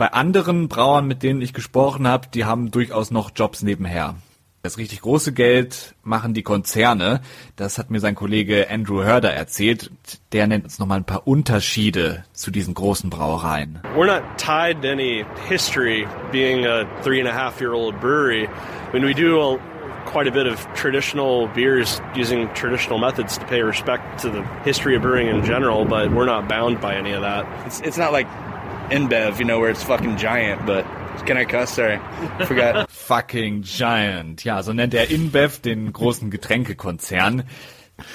Bei 0.00 0.14
anderen 0.14 0.68
Brauern, 0.68 1.06
mit 1.06 1.22
denen 1.22 1.42
ich 1.42 1.52
gesprochen 1.52 2.08
habe, 2.08 2.26
die 2.32 2.46
haben 2.46 2.70
durchaus 2.70 3.10
noch 3.10 3.32
Jobs 3.36 3.60
nebenher. 3.60 4.14
Das 4.62 4.78
richtig 4.78 5.02
große 5.02 5.34
Geld 5.34 5.94
machen 6.02 6.32
die 6.32 6.42
Konzerne. 6.42 7.20
Das 7.56 7.76
hat 7.76 7.90
mir 7.90 8.00
sein 8.00 8.14
Kollege 8.14 8.70
Andrew 8.70 9.04
Herder 9.04 9.34
erzählt. 9.34 9.90
Der 10.32 10.46
nennt 10.46 10.64
uns 10.64 10.78
nochmal 10.78 11.00
ein 11.00 11.04
paar 11.04 11.26
Unterschiede 11.26 12.24
zu 12.32 12.50
diesen 12.50 12.72
großen 12.72 13.10
Brauereien. 13.10 13.82
We're 13.94 14.06
not 14.06 14.22
tied 14.38 14.80
to 14.80 14.88
any 14.88 15.26
history 15.50 16.08
being 16.32 16.64
a 16.64 16.86
three 17.02 17.20
and 17.20 17.28
a 17.28 17.34
half 17.34 17.60
year 17.60 17.74
old 17.74 18.00
brewery. 18.00 18.48
I 18.48 18.92
mean, 18.94 19.04
we 19.04 19.12
do 19.12 19.38
a, 19.38 19.58
quite 20.06 20.26
a 20.26 20.32
bit 20.32 20.46
of 20.46 20.66
traditional 20.72 21.46
beers 21.48 22.00
using 22.16 22.48
traditional 22.54 22.98
methods 22.98 23.36
to 23.36 23.44
pay 23.44 23.60
respect 23.60 24.22
to 24.22 24.30
the 24.30 24.42
history 24.64 24.96
of 24.96 25.02
brewing 25.02 25.28
in 25.28 25.44
general, 25.44 25.84
but 25.84 26.10
we're 26.10 26.24
not 26.24 26.48
bound 26.48 26.80
by 26.80 26.96
any 26.96 27.12
of 27.12 27.20
that. 27.20 27.44
It's, 27.66 27.82
it's 27.82 27.98
not 27.98 28.12
like 28.12 28.26
InBev, 28.90 29.38
you 29.38 29.44
know, 29.44 29.60
where 29.60 29.70
it's 29.70 29.82
fucking 29.82 30.16
giant, 30.16 30.64
but 30.66 30.84
can 31.26 31.36
I 31.36 31.44
cuss? 31.44 31.74
Sorry, 31.76 31.98
forgot. 32.46 32.90
Fucking 32.90 33.62
Giant. 33.62 34.42
Ja, 34.44 34.62
so 34.62 34.72
nennt 34.72 34.94
er 34.94 35.10
InBev 35.10 35.60
den 35.60 35.92
großen 35.92 36.30
Getränkekonzern. 36.30 37.44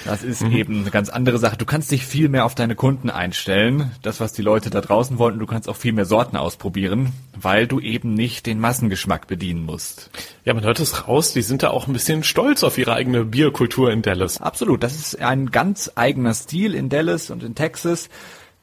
Das 0.04 0.24
ist 0.24 0.42
Mhm. 0.42 0.52
eben 0.52 0.80
eine 0.80 0.90
ganz 0.90 1.08
andere 1.10 1.38
Sache. 1.38 1.56
Du 1.56 1.64
kannst 1.64 1.92
dich 1.92 2.04
viel 2.04 2.28
mehr 2.28 2.44
auf 2.44 2.56
deine 2.56 2.74
Kunden 2.74 3.08
einstellen, 3.08 3.92
das, 4.02 4.18
was 4.18 4.32
die 4.32 4.42
Leute 4.42 4.68
da 4.68 4.80
draußen 4.80 5.16
wollen. 5.18 5.38
Du 5.38 5.46
kannst 5.46 5.68
auch 5.68 5.76
viel 5.76 5.92
mehr 5.92 6.06
Sorten 6.06 6.36
ausprobieren, 6.36 7.12
weil 7.40 7.68
du 7.68 7.78
eben 7.78 8.12
nicht 8.12 8.46
den 8.46 8.58
Massengeschmack 8.58 9.28
bedienen 9.28 9.64
musst. 9.64 10.10
Ja, 10.44 10.54
man 10.54 10.64
hört 10.64 10.80
es 10.80 11.06
raus, 11.06 11.32
die 11.34 11.42
sind 11.42 11.62
da 11.62 11.70
auch 11.70 11.86
ein 11.86 11.92
bisschen 11.92 12.24
stolz 12.24 12.64
auf 12.64 12.78
ihre 12.78 12.94
eigene 12.94 13.24
Bierkultur 13.24 13.92
in 13.92 14.02
Dallas. 14.02 14.40
Absolut, 14.40 14.82
das 14.82 14.96
ist 14.96 15.22
ein 15.22 15.52
ganz 15.52 15.92
eigener 15.94 16.34
Stil 16.34 16.74
in 16.74 16.88
Dallas 16.88 17.30
und 17.30 17.44
in 17.44 17.54
Texas. 17.54 18.08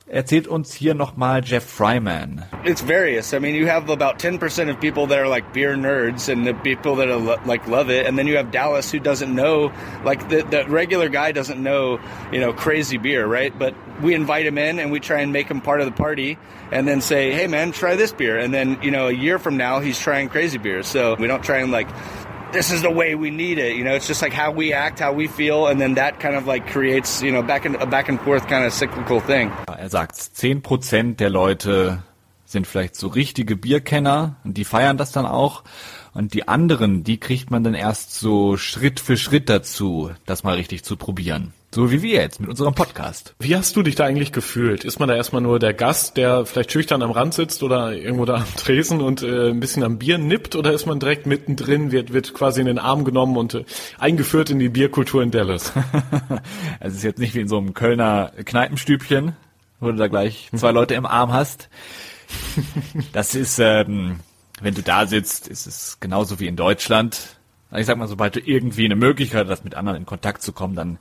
Erzählt 0.05 0.47
uns 0.47 0.73
hier 0.73 0.93
nochmal 0.95 1.41
Jeff 1.41 1.65
Fryman. 1.65 2.43
It's 2.65 2.81
various. 2.81 3.33
I 3.33 3.39
mean, 3.39 3.55
you 3.55 3.67
have 3.67 3.89
about 3.89 4.19
10% 4.19 4.69
of 4.69 4.77
people 4.81 5.07
that 5.07 5.17
are 5.17 5.29
like 5.29 5.53
beer 5.53 5.77
nerds 5.77 6.27
and 6.27 6.45
the 6.45 6.53
people 6.53 6.97
that 6.97 7.07
are 7.07 7.37
like 7.45 7.65
love 7.69 7.89
it. 7.89 8.05
And 8.05 8.19
then 8.19 8.27
you 8.27 8.35
have 8.35 8.51
Dallas 8.51 8.91
who 8.91 8.99
doesn't 8.99 9.33
know, 9.33 9.71
like 10.03 10.27
the, 10.27 10.43
the 10.43 10.65
regular 10.67 11.07
guy 11.07 11.31
doesn't 11.31 11.63
know, 11.63 12.01
you 12.33 12.41
know, 12.41 12.51
crazy 12.51 12.97
beer, 12.97 13.25
right? 13.25 13.57
But 13.57 13.75
we 14.01 14.13
invite 14.13 14.45
him 14.45 14.57
in 14.57 14.77
and 14.77 14.91
we 14.91 14.99
try 14.99 15.21
and 15.21 15.31
make 15.31 15.47
him 15.47 15.61
part 15.61 15.79
of 15.79 15.85
the 15.85 15.93
party 15.93 16.37
and 16.69 16.85
then 16.85 16.99
say, 16.99 17.31
hey 17.31 17.47
man, 17.47 17.71
try 17.71 17.95
this 17.95 18.11
beer. 18.11 18.37
And 18.37 18.53
then, 18.53 18.79
you 18.83 18.91
know, 18.91 19.07
a 19.07 19.13
year 19.13 19.39
from 19.39 19.55
now, 19.55 19.79
he's 19.79 19.97
trying 19.97 20.27
crazy 20.27 20.57
beer. 20.57 20.83
So 20.83 21.15
we 21.15 21.27
don't 21.27 21.43
try 21.43 21.59
and 21.59 21.71
like, 21.71 21.87
this 22.53 22.71
is 22.71 22.81
the 22.81 22.91
way 22.91 23.15
we 23.15 23.29
need 23.31 23.57
it. 23.57 23.75
You 23.75 23.83
know, 23.83 23.95
it's 23.95 24.07
just 24.07 24.21
like 24.21 24.31
how 24.31 24.51
we 24.51 24.73
act, 24.73 24.99
how 24.99 25.11
we 25.11 25.27
feel. 25.27 25.67
And 25.67 25.81
then 25.81 25.95
that 25.95 26.19
kind 26.19 26.35
of 26.35 26.47
like 26.47 26.67
creates, 26.67 27.21
you 27.21 27.31
know, 27.31 27.41
back 27.41 27.65
and 27.65 27.75
a 27.75 27.85
back 27.85 28.09
and 28.09 28.21
forth 28.21 28.47
kind 28.47 28.63
of 28.65 28.71
cyclical 28.71 29.19
thing. 29.19 29.51
Er 29.67 29.89
sagt, 29.89 30.15
10% 30.35 31.17
der 31.17 31.29
Leute 31.29 32.03
sind 32.53 32.65
vielleicht 32.65 32.95
so 32.95 33.07
richtige 33.07 33.57
Bierkenner 33.57 34.37
und 34.45 34.55
die 34.55 34.63
feiern 34.63 34.95
das 34.95 35.11
dann 35.11 35.25
auch. 35.25 35.63
Und 36.13 36.33
die 36.33 36.47
anderen, 36.47 37.03
die 37.03 37.19
kriegt 37.19 37.51
man 37.51 37.63
dann 37.63 37.73
erst 37.73 38.13
so 38.13 38.55
Schritt 38.55 39.01
für 39.01 39.17
Schritt 39.17 39.49
dazu, 39.49 40.11
das 40.25 40.43
mal 40.43 40.55
richtig 40.55 40.83
zu 40.83 40.95
probieren. 40.95 41.51
So 41.73 41.91
wie 41.91 42.03
wir 42.03 42.21
jetzt 42.21 42.39
mit 42.39 42.51
unserem 42.51 42.75
Podcast. 42.75 43.33
Wie 43.39 43.55
hast 43.55 43.75
du 43.75 43.81
dich 43.81 43.95
da 43.95 44.05
eigentlich 44.05 44.31
gefühlt? 44.31 44.83
Ist 44.83 44.99
man 44.99 45.09
da 45.09 45.15
erstmal 45.15 45.41
nur 45.41 45.57
der 45.57 45.73
Gast, 45.73 46.17
der 46.17 46.45
vielleicht 46.45 46.71
schüchtern 46.71 47.01
am 47.01 47.09
Rand 47.09 47.33
sitzt 47.33 47.63
oder 47.63 47.93
irgendwo 47.93 48.25
da 48.25 48.35
am 48.35 48.55
Tresen 48.55 49.01
und 49.01 49.23
äh, 49.23 49.49
ein 49.49 49.59
bisschen 49.59 49.81
am 49.81 49.97
Bier 49.97 50.19
nippt 50.19 50.55
oder 50.55 50.71
ist 50.71 50.85
man 50.85 50.99
direkt 50.99 51.25
mittendrin, 51.25 51.91
wird, 51.91 52.13
wird 52.13 52.35
quasi 52.35 52.61
in 52.61 52.67
den 52.67 52.77
Arm 52.77 53.05
genommen 53.05 53.37
und 53.37 53.55
äh, 53.55 53.65
eingeführt 53.97 54.51
in 54.51 54.59
die 54.59 54.69
Bierkultur 54.69 55.23
in 55.23 55.31
Dallas? 55.31 55.73
Also 55.75 56.41
es 56.79 56.93
ist 56.93 57.03
jetzt 57.03 57.19
nicht 57.19 57.33
wie 57.33 57.41
in 57.41 57.47
so 57.47 57.57
einem 57.57 57.73
Kölner 57.73 58.33
Kneipenstübchen, 58.45 59.35
wo 59.79 59.87
du 59.87 59.97
da 59.97 60.07
gleich 60.07 60.51
zwei 60.55 60.71
Leute 60.71 60.93
im 60.93 61.07
Arm 61.07 61.33
hast. 61.33 61.69
Das 63.11 63.35
ist, 63.35 63.59
ähm, 63.59 64.19
wenn 64.61 64.75
du 64.75 64.81
da 64.81 65.07
sitzt, 65.07 65.47
ist 65.47 65.65
es 65.65 65.97
genauso 65.99 66.39
wie 66.39 66.47
in 66.47 66.55
Deutschland. 66.55 67.37
Ich 67.75 67.85
sag 67.85 67.97
mal, 67.97 68.07
sobald 68.07 68.35
du 68.35 68.39
irgendwie 68.39 68.85
eine 68.85 68.95
Möglichkeit 68.95 69.47
hast, 69.47 69.63
mit 69.63 69.75
anderen 69.75 69.97
in 69.97 70.05
Kontakt 70.05 70.41
zu 70.41 70.53
kommen, 70.53 70.75
dann 70.75 70.99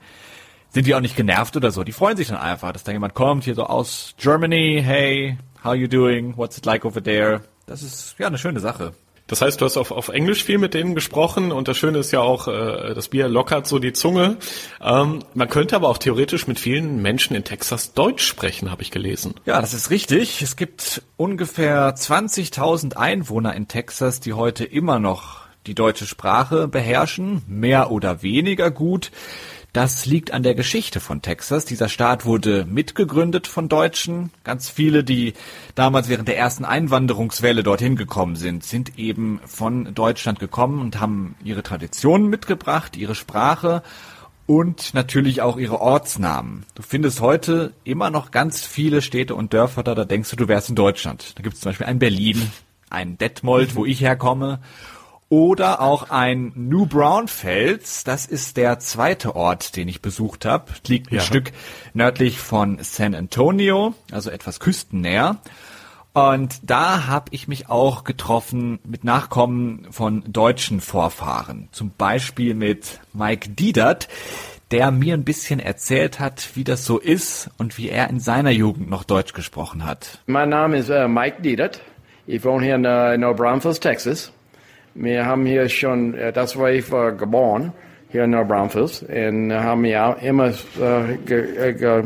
sind 0.71 0.87
die 0.87 0.95
auch 0.95 1.01
nicht 1.01 1.17
genervt 1.17 1.57
oder 1.57 1.71
so. 1.71 1.85
Die 1.85 1.93
freuen 1.93 2.17
sich 2.17 2.29
dann 2.29 2.39
einfach, 2.39 2.73
dass 2.73 2.85
da 2.85 2.93
jemand 2.93 3.15
kommt, 3.15 3.45
hier 3.45 3.55
so 3.55 3.65
aus 3.65 4.15
Germany, 4.17 4.83
hey, 4.83 5.37
how 5.63 5.75
you 5.75 5.87
doing, 5.87 6.37
what's 6.37 6.57
it 6.57 6.65
like 6.65 6.85
over 6.85 7.03
there? 7.03 7.43
Das 7.67 7.83
ist 7.83 8.15
ja 8.19 8.27
eine 8.27 8.39
schöne 8.39 8.61
Sache. 8.61 8.95
Das 9.33 9.41
heißt, 9.41 9.63
du 9.63 9.65
hast 9.65 9.79
auf, 9.79 9.93
auf 9.93 10.11
Englisch 10.11 10.45
viel 10.45 10.59
mit 10.59 10.75
denen 10.75 10.95
gesprochen 10.95 11.53
und 11.53 11.67
das 11.67 11.79
Schöne 11.79 12.01
ist 12.01 12.11
ja 12.11 12.21
auch, 12.21 12.49
äh, 12.49 12.93
das 12.93 13.09
Bier 13.09 13.29
lockert 13.29 13.67
so 13.67 13.79
die 13.79 13.95
Zunge. 13.95 14.37
Ähm, 14.83 15.21
man 15.33 15.49
könnte 15.49 15.75
aber 15.75 15.89
auch 15.89 15.97
theoretisch 15.97 16.47
mit 16.47 16.61
vielen 16.61 17.01
Menschen 17.01 17.35
in 17.35 17.43
Texas 17.43 17.95
Deutsch 17.95 18.27
sprechen, 18.27 18.71
habe 18.71 18.83
ich 18.83 18.91
gelesen. 18.91 19.33
Ja, 19.47 19.59
das 19.63 19.73
ist 19.73 19.89
richtig. 19.89 20.43
Es 20.43 20.57
gibt 20.57 21.01
ungefähr 21.17 21.95
20.000 21.95 22.97
Einwohner 22.97 23.55
in 23.55 23.69
Texas, 23.69 24.21
die 24.21 24.35
heute 24.35 24.67
immer 24.67 24.99
noch 24.99 25.47
die 25.67 25.75
deutsche 25.75 26.07
Sprache 26.07 26.69
beherrschen, 26.69 27.41
mehr 27.47 27.91
oder 27.91 28.23
weniger 28.23 28.71
gut. 28.71 29.13
Das 29.73 30.05
liegt 30.05 30.33
an 30.33 30.43
der 30.43 30.55
Geschichte 30.55 31.01
von 31.01 31.23
Texas. 31.23 31.65
Dieser 31.65 31.89
Staat 31.89 32.27
wurde 32.27 32.67
mitgegründet 32.67 33.47
von 33.47 33.71
Deutschen. 33.71 34.31
Ganz 34.45 34.69
viele, 34.69 35.03
die 35.03 35.33
damals 35.75 36.11
während 36.11 36.29
der 36.29 36.37
ersten 36.37 36.67
Einwanderungswelle 36.67 37.63
dorthin 37.63 37.97
gekommen 37.97 38.37
sind, 38.37 38.65
sind 38.65 38.99
eben 38.99 39.41
von 39.47 39.95
Deutschland 39.95 40.41
gekommen 40.41 40.83
und 40.83 41.01
haben 41.01 41.37
ihre 41.43 41.63
Traditionen 41.63 42.29
mitgebracht, 42.29 42.99
ihre 42.99 43.15
Sprache 43.15 43.83
und 44.45 44.93
natürlich 44.93 45.41
auch 45.41 45.57
ihre 45.57 45.81
Ortsnamen. 45.81 46.67
Du 46.75 46.83
findest 46.83 47.23
heute 47.23 47.73
immer 47.85 48.11
noch 48.11 48.31
ganz 48.31 48.67
viele 48.67 49.01
Städte 49.01 49.35
und 49.35 49.55
Dörfer 49.55 49.83
da, 49.83 49.95
da 49.95 50.05
denkst 50.05 50.29
du, 50.29 50.37
du 50.37 50.49
wärst 50.49 50.69
in 50.69 50.75
Deutschland. 50.75 51.39
Da 51.39 51.43
gibt 51.43 51.55
es 51.55 51.63
zum 51.63 51.71
Beispiel 51.71 51.87
ein 51.87 51.99
Berlin, 51.99 52.53
ein 52.91 53.17
Detmold, 53.17 53.75
wo 53.75 53.87
ich 53.87 54.03
herkomme, 54.03 54.61
oder 55.33 55.81
auch 55.81 56.11
ein 56.11 56.53
New 56.57 56.85
Braunfels. 56.85 58.05
Das 58.05 58.27
ist 58.27 58.59
der 58.59 58.81
zweite 58.81 59.35
Ort, 59.35 59.77
den 59.77 59.89
ich 59.89 60.03
besucht 60.03 60.45
habe. 60.45 60.67
Liegt 60.87 61.11
ein 61.11 61.15
Ja. 61.17 61.21
Stück 61.23 61.53
nördlich 61.95 62.39
von 62.39 62.77
San 62.83 63.15
Antonio, 63.15 63.95
also 64.11 64.29
etwas 64.29 64.61
küstennäher. 64.61 65.39
Und 66.13 66.61
da 66.63 67.07
habe 67.07 67.31
ich 67.31 67.49
mich 67.49 67.71
auch 67.71 68.05
getroffen 68.05 68.79
mit 68.85 69.05
Nachkommen 69.05 69.87
von 69.91 70.23
deutschen 70.31 70.83
Vorfahren. 70.83 71.71
Zum 71.73 71.93
Beispiel 71.97 72.53
mit 72.53 73.01
Mike 73.15 73.49
Diedert, 73.49 74.09
der 74.71 74.91
mir 74.91 75.15
ein 75.15 75.25
bisschen 75.25 75.61
erzählt 75.61 76.21
hat, 76.21 76.51
wie 76.57 76.65
das 76.65 76.85
so 76.85 76.99
ist 76.99 77.49
und 77.57 77.79
wie 77.79 77.89
er 77.89 78.11
in 78.11 78.21
seiner 78.21 78.51
Jugend 78.51 78.91
noch 78.91 79.05
Deutsch 79.05 79.33
gesprochen 79.33 79.87
hat. 79.87 80.19
Mein 80.27 80.51
Name 80.51 80.77
ist 80.77 80.91
äh, 80.91 81.09
Mike 81.09 81.41
Diedert. 81.41 81.81
Ich 82.27 82.45
wohne 82.45 82.67
hier 82.67 82.75
in 82.75 82.85
äh, 82.85 83.17
New 83.17 83.33
Braunfels, 83.33 83.81
Texas. 83.81 84.31
Wir 84.95 85.25
haben 85.25 85.47
hier 85.47 85.69
schon, 85.69 86.15
äh, 86.15 86.33
das 86.33 86.57
war 86.57 86.71
ich 86.71 86.91
war 86.91 87.13
geboren, 87.13 87.73
hier 88.11 88.25
in 88.25 88.31
New 88.31 88.45
Braunfels. 88.45 89.03
Und 89.03 89.53
haben 89.53 89.85
ja 89.85 90.13
immer, 90.15 90.49
äh, 90.49 91.17
ge, 91.25 91.69
äh, 91.69 91.73
ge, 91.73 92.05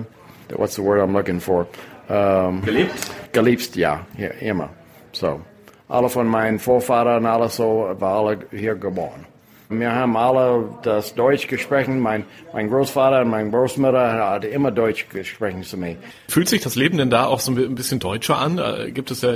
what's 0.54 0.76
the 0.76 0.82
word 0.82 1.00
I'm 1.00 1.12
looking 1.12 1.40
for? 1.40 1.66
Ähm, 2.08 2.62
Gelebt? 2.62 2.94
Geliebt, 3.32 3.76
ja, 3.76 4.06
hier, 4.16 4.34
immer. 4.40 4.70
So. 5.12 5.40
Alle 5.88 6.08
von 6.08 6.26
meinen 6.26 6.58
Vorfahren, 6.58 7.26
alle 7.26 7.48
so, 7.48 7.88
war 7.98 8.18
alle 8.18 8.38
hier 8.50 8.74
geboren. 8.74 9.26
Wir 9.68 9.92
haben 9.92 10.16
alle 10.16 10.68
das 10.82 11.14
Deutsch 11.14 11.48
gesprochen. 11.48 11.98
Mein, 12.00 12.24
mein 12.52 12.68
Großvater 12.68 13.22
und 13.22 13.30
meine 13.30 13.50
Großmutter 13.50 14.12
hat 14.30 14.44
immer 14.44 14.70
Deutsch 14.70 15.08
gesprochen 15.08 15.62
zu 15.64 15.76
mir. 15.76 15.96
Fühlt 16.28 16.48
sich 16.48 16.62
das 16.62 16.76
Leben 16.76 16.98
denn 16.98 17.10
da 17.10 17.26
auch 17.26 17.40
so 17.40 17.50
ein 17.52 17.74
bisschen 17.74 17.98
deutscher 17.98 18.38
an? 18.38 18.58
Äh, 18.58 18.92
Gibt 18.92 19.10
es 19.10 19.22
ja 19.22 19.32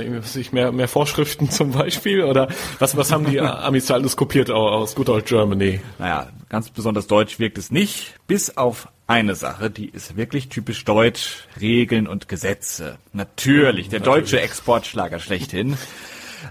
mehr, 0.51 0.71
mehr 0.71 0.87
Vorschriften 0.87 1.49
zum 1.51 1.71
Beispiel? 1.71 2.23
Oder 2.23 2.47
was, 2.79 2.95
was 2.95 3.11
haben 3.11 3.25
die 3.25 3.39
Amis 3.41 3.87
da 3.87 3.95
alles 3.95 4.15
kopiert 4.15 4.49
au- 4.49 4.69
aus 4.69 4.95
Good 4.95 5.09
Old 5.09 5.25
Germany? 5.25 5.81
Naja, 5.99 6.27
ganz 6.49 6.69
besonders 6.69 7.07
deutsch 7.07 7.37
wirkt 7.39 7.57
es 7.57 7.69
nicht, 7.71 8.13
bis 8.27 8.55
auf 8.57 8.87
eine 9.07 9.35
Sache, 9.35 9.69
die 9.69 9.89
ist 9.89 10.15
wirklich 10.15 10.47
typisch 10.47 10.85
deutsch, 10.85 11.45
Regeln 11.59 12.07
und 12.07 12.29
Gesetze. 12.29 12.97
Natürlich, 13.11 13.89
der 13.89 13.99
deutsche 13.99 14.39
Exportschlager 14.39 15.19
schlechthin. 15.19 15.77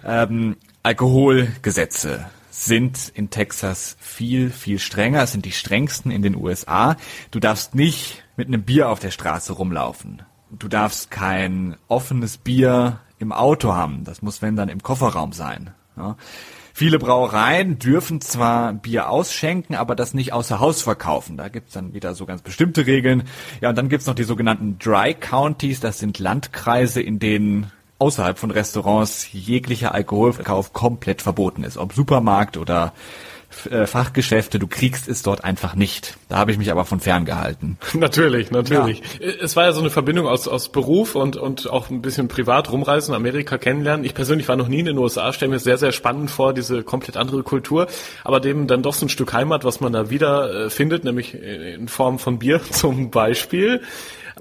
Ähm, 0.06 0.56
Alkoholgesetze 0.82 2.26
sind 2.50 3.10
in 3.14 3.30
Texas 3.30 3.96
viel, 4.00 4.50
viel 4.50 4.78
strenger. 4.78 5.22
Es 5.22 5.32
sind 5.32 5.44
die 5.44 5.52
strengsten 5.52 6.10
in 6.10 6.22
den 6.22 6.36
USA. 6.36 6.96
Du 7.30 7.40
darfst 7.40 7.74
nicht 7.74 8.24
mit 8.36 8.48
einem 8.48 8.62
Bier 8.62 8.88
auf 8.88 8.98
der 8.98 9.10
Straße 9.10 9.52
rumlaufen. 9.52 10.22
Du 10.50 10.68
darfst 10.68 11.10
kein 11.10 11.76
offenes 11.88 12.36
Bier 12.36 13.00
im 13.18 13.32
Auto 13.32 13.74
haben. 13.74 14.04
Das 14.04 14.22
muss, 14.22 14.42
wenn 14.42 14.56
dann, 14.56 14.68
im 14.68 14.82
Kofferraum 14.82 15.32
sein. 15.32 15.70
Ja. 15.96 16.16
Viele 16.72 16.98
Brauereien 16.98 17.78
dürfen 17.78 18.20
zwar 18.20 18.72
Bier 18.72 19.10
ausschenken, 19.10 19.74
aber 19.74 19.94
das 19.94 20.14
nicht 20.14 20.32
außer 20.32 20.60
Haus 20.60 20.82
verkaufen. 20.82 21.36
Da 21.36 21.48
gibt's 21.48 21.74
dann 21.74 21.92
wieder 21.92 22.14
so 22.14 22.26
ganz 22.26 22.42
bestimmte 22.42 22.86
Regeln. 22.86 23.24
Ja, 23.60 23.70
und 23.70 23.78
dann 23.78 23.88
gibt's 23.88 24.06
noch 24.06 24.14
die 24.14 24.24
sogenannten 24.24 24.78
Dry 24.78 25.14
Counties. 25.14 25.80
Das 25.80 25.98
sind 25.98 26.18
Landkreise, 26.18 27.02
in 27.02 27.18
denen 27.18 27.70
außerhalb 28.00 28.38
von 28.38 28.50
Restaurants 28.50 29.28
jeglicher 29.32 29.94
Alkoholverkauf 29.94 30.72
komplett 30.72 31.22
verboten 31.22 31.64
ist. 31.64 31.76
Ob 31.76 31.92
Supermarkt 31.92 32.56
oder 32.56 32.92
äh, 33.68 33.86
Fachgeschäfte, 33.86 34.58
du 34.58 34.66
kriegst 34.66 35.08
es 35.08 35.22
dort 35.22 35.44
einfach 35.44 35.74
nicht. 35.74 36.16
Da 36.28 36.38
habe 36.38 36.52
ich 36.52 36.58
mich 36.58 36.70
aber 36.70 36.84
von 36.84 37.00
fern 37.00 37.24
gehalten. 37.24 37.78
Natürlich, 37.94 38.50
natürlich. 38.50 39.02
Ja. 39.18 39.28
Es 39.42 39.56
war 39.56 39.64
ja 39.64 39.72
so 39.72 39.80
eine 39.80 39.90
Verbindung 39.90 40.26
aus, 40.26 40.46
aus 40.46 40.70
Beruf 40.70 41.16
und, 41.16 41.36
und 41.36 41.68
auch 41.68 41.90
ein 41.90 42.00
bisschen 42.00 42.28
privat 42.28 42.70
rumreisen, 42.70 43.14
Amerika 43.14 43.58
kennenlernen. 43.58 44.06
Ich 44.06 44.14
persönlich 44.14 44.48
war 44.48 44.56
noch 44.56 44.68
nie 44.68 44.80
in 44.80 44.86
den 44.86 44.98
USA, 44.98 45.32
stelle 45.32 45.50
mir 45.50 45.58
sehr, 45.58 45.78
sehr 45.78 45.92
spannend 45.92 46.30
vor, 46.30 46.54
diese 46.54 46.82
komplett 46.82 47.16
andere 47.16 47.42
Kultur, 47.42 47.88
aber 48.24 48.40
dem 48.40 48.66
dann 48.66 48.82
doch 48.82 48.94
so 48.94 49.06
ein 49.06 49.08
Stück 49.08 49.32
Heimat, 49.32 49.64
was 49.64 49.80
man 49.80 49.92
da 49.92 50.10
wieder 50.10 50.66
äh, 50.66 50.70
findet, 50.70 51.04
nämlich 51.04 51.34
in 51.34 51.88
Form 51.88 52.18
von 52.18 52.38
Bier 52.38 52.60
zum 52.70 53.10
Beispiel. 53.10 53.82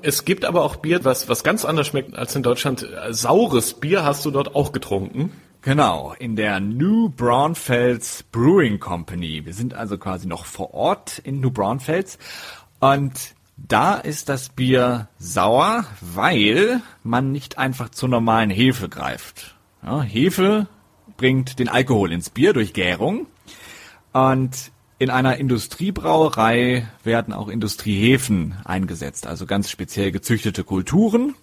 Es 0.02 0.26
gibt 0.26 0.46
aber 0.46 0.64
auch 0.64 0.78
Bier, 0.78 1.04
was, 1.06 1.30
was 1.30 1.44
ganz 1.44 1.66
anders 1.66 1.88
schmeckt 1.88 2.16
als 2.16 2.36
in 2.36 2.44
Deutschland. 2.44 2.86
Saures 3.10 3.74
Bier 3.76 4.04
hast 4.04 4.26
du 4.26 4.32
dort 4.32 4.56
auch 4.56 4.72
getrunken. 4.72 5.32
Genau, 5.62 6.16
in 6.18 6.38
der 6.38 6.60
New 6.62 7.10
Braunfels 7.10 8.24
Brewing 8.32 8.80
Company. 8.80 9.46
Wir 9.46 9.54
sind 9.54 9.74
also 9.74 9.98
quasi 9.98 10.26
noch 10.26 10.46
vor 10.46 10.74
Ort 10.74 11.20
in 11.20 11.42
New 11.42 11.52
Braunfels 11.52 12.18
und 12.80 13.36
da 13.58 13.96
ist 13.96 14.30
das 14.30 14.50
Bier 14.50 15.10
sauer, 15.18 15.84
weil 16.00 16.82
man 17.04 17.34
nicht 17.34 17.58
einfach 17.58 17.90
zur 17.90 18.08
normalen 18.08 18.50
Hefe 18.50 18.88
greift. 18.88 19.56
Ja, 19.84 20.02
Hefe 20.02 20.68
bringt 21.18 21.60
den 21.60 21.68
Alkohol 21.68 22.14
ins 22.14 22.30
Bier 22.30 22.54
durch 22.54 22.72
Gärung 22.72 23.28
und 24.14 24.72
in 25.00 25.10
einer 25.10 25.38
Industriebrauerei 25.38 26.86
werden 27.04 27.34
auch 27.34 27.48
Industriehefen 27.48 28.56
eingesetzt, 28.66 29.26
also 29.28 29.46
ganz 29.46 29.70
speziell 29.70 30.12
gezüchtete 30.12 30.66
Kulturen, 30.66 31.36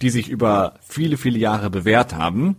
die 0.00 0.08
sich 0.08 0.28
über 0.28 0.74
viele, 0.80 1.18
viele 1.18 1.38
Jahre 1.38 1.68
bewährt 1.68 2.14
haben. 2.14 2.56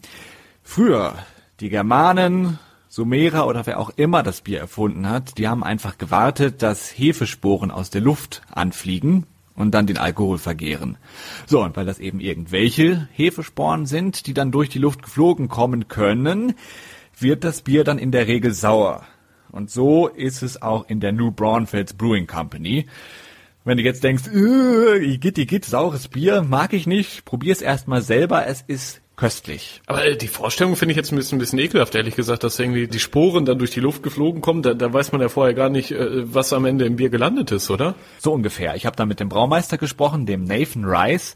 Früher, 0.62 1.16
die 1.60 1.70
Germanen, 1.70 2.60
Sumerer 2.90 3.48
oder 3.48 3.66
wer 3.66 3.80
auch 3.80 3.90
immer 3.96 4.22
das 4.22 4.42
Bier 4.42 4.60
erfunden 4.60 5.10
hat, 5.10 5.40
die 5.40 5.48
haben 5.48 5.64
einfach 5.64 5.98
gewartet, 5.98 6.62
dass 6.62 6.90
Hefesporen 6.90 7.72
aus 7.72 7.90
der 7.90 8.02
Luft 8.02 8.44
anfliegen 8.52 9.26
und 9.56 9.72
dann 9.72 9.88
den 9.88 9.98
Alkohol 9.98 10.38
vergehren. 10.38 10.98
So, 11.48 11.64
und 11.64 11.76
weil 11.76 11.86
das 11.86 11.98
eben 11.98 12.20
irgendwelche 12.20 13.08
Hefesporen 13.14 13.88
sind, 13.88 14.28
die 14.28 14.36
dann 14.36 14.52
durch 14.52 14.70
die 14.70 14.80
Luft 14.80 15.02
geflogen 15.02 15.50
kommen 15.50 15.88
können, 15.88 16.54
wird 17.18 17.44
das 17.44 17.64
Bier 17.64 17.84
dann 17.84 17.98
in 17.98 18.12
der 18.12 18.28
Regel 18.28 18.54
sauer. 18.54 19.08
Und 19.52 19.72
so 19.72 20.08
ist 20.08 20.44
es 20.44 20.62
auch 20.62 20.90
in 20.90 21.00
der 21.00 21.12
New 21.12 21.32
Braunfels 21.32 21.94
Brewing 21.94 22.28
Company. 22.28 22.86
Wenn 23.66 23.78
du 23.78 23.84
jetzt 23.84 24.04
denkst, 24.04 24.24
äh, 24.34 25.04
Igitt, 25.04 25.38
Igitt, 25.38 25.66
saures 25.66 26.08
Bier, 26.08 26.42
mag 26.42 26.74
ich 26.74 26.88
nicht, 26.88 27.26
probier's 27.26 27.62
erstmal 27.62 28.02
selber, 28.02 28.48
es 28.48 28.64
ist 28.66 29.02
köstlich. 29.20 29.82
Aber 29.86 30.06
äh, 30.06 30.16
die 30.16 30.30
Vorstellung 30.30 30.78
finde 30.78 30.94
ich 30.94 30.98
jetzt 30.98 31.12
ein 31.12 31.18
bisschen, 31.18 31.38
ein 31.38 31.40
bisschen 31.40 31.60
ekelhaft, 31.60 31.94
ehrlich 31.94 32.16
gesagt, 32.16 32.44
dass 32.44 32.58
irgendwie 32.58 32.88
die 32.88 33.00
Sporen 33.00 33.46
dann 33.46 33.60
durch 33.60 33.72
die 33.72 33.82
Luft 33.82 34.02
geflogen 34.02 34.42
kommen. 34.42 34.62
Da, 34.62 34.74
da 34.74 34.92
weiß 34.92 35.12
man 35.12 35.20
ja 35.20 35.28
vorher 35.28 35.54
gar 35.54 35.70
nicht, 35.70 35.92
äh, 35.92 36.34
was 36.34 36.54
am 36.54 36.66
Ende 36.66 36.86
im 36.86 36.96
Bier 36.96 37.10
gelandet 37.10 37.52
ist, 37.52 37.70
oder? 37.70 37.96
So 38.18 38.32
ungefähr. 38.32 38.76
Ich 38.76 38.86
habe 38.86 38.96
da 38.96 39.06
mit 39.06 39.20
dem 39.20 39.28
Braumeister 39.28 39.78
gesprochen, 39.78 40.26
dem 40.26 40.46
Nathan 40.46 40.86
Rice. 40.86 41.36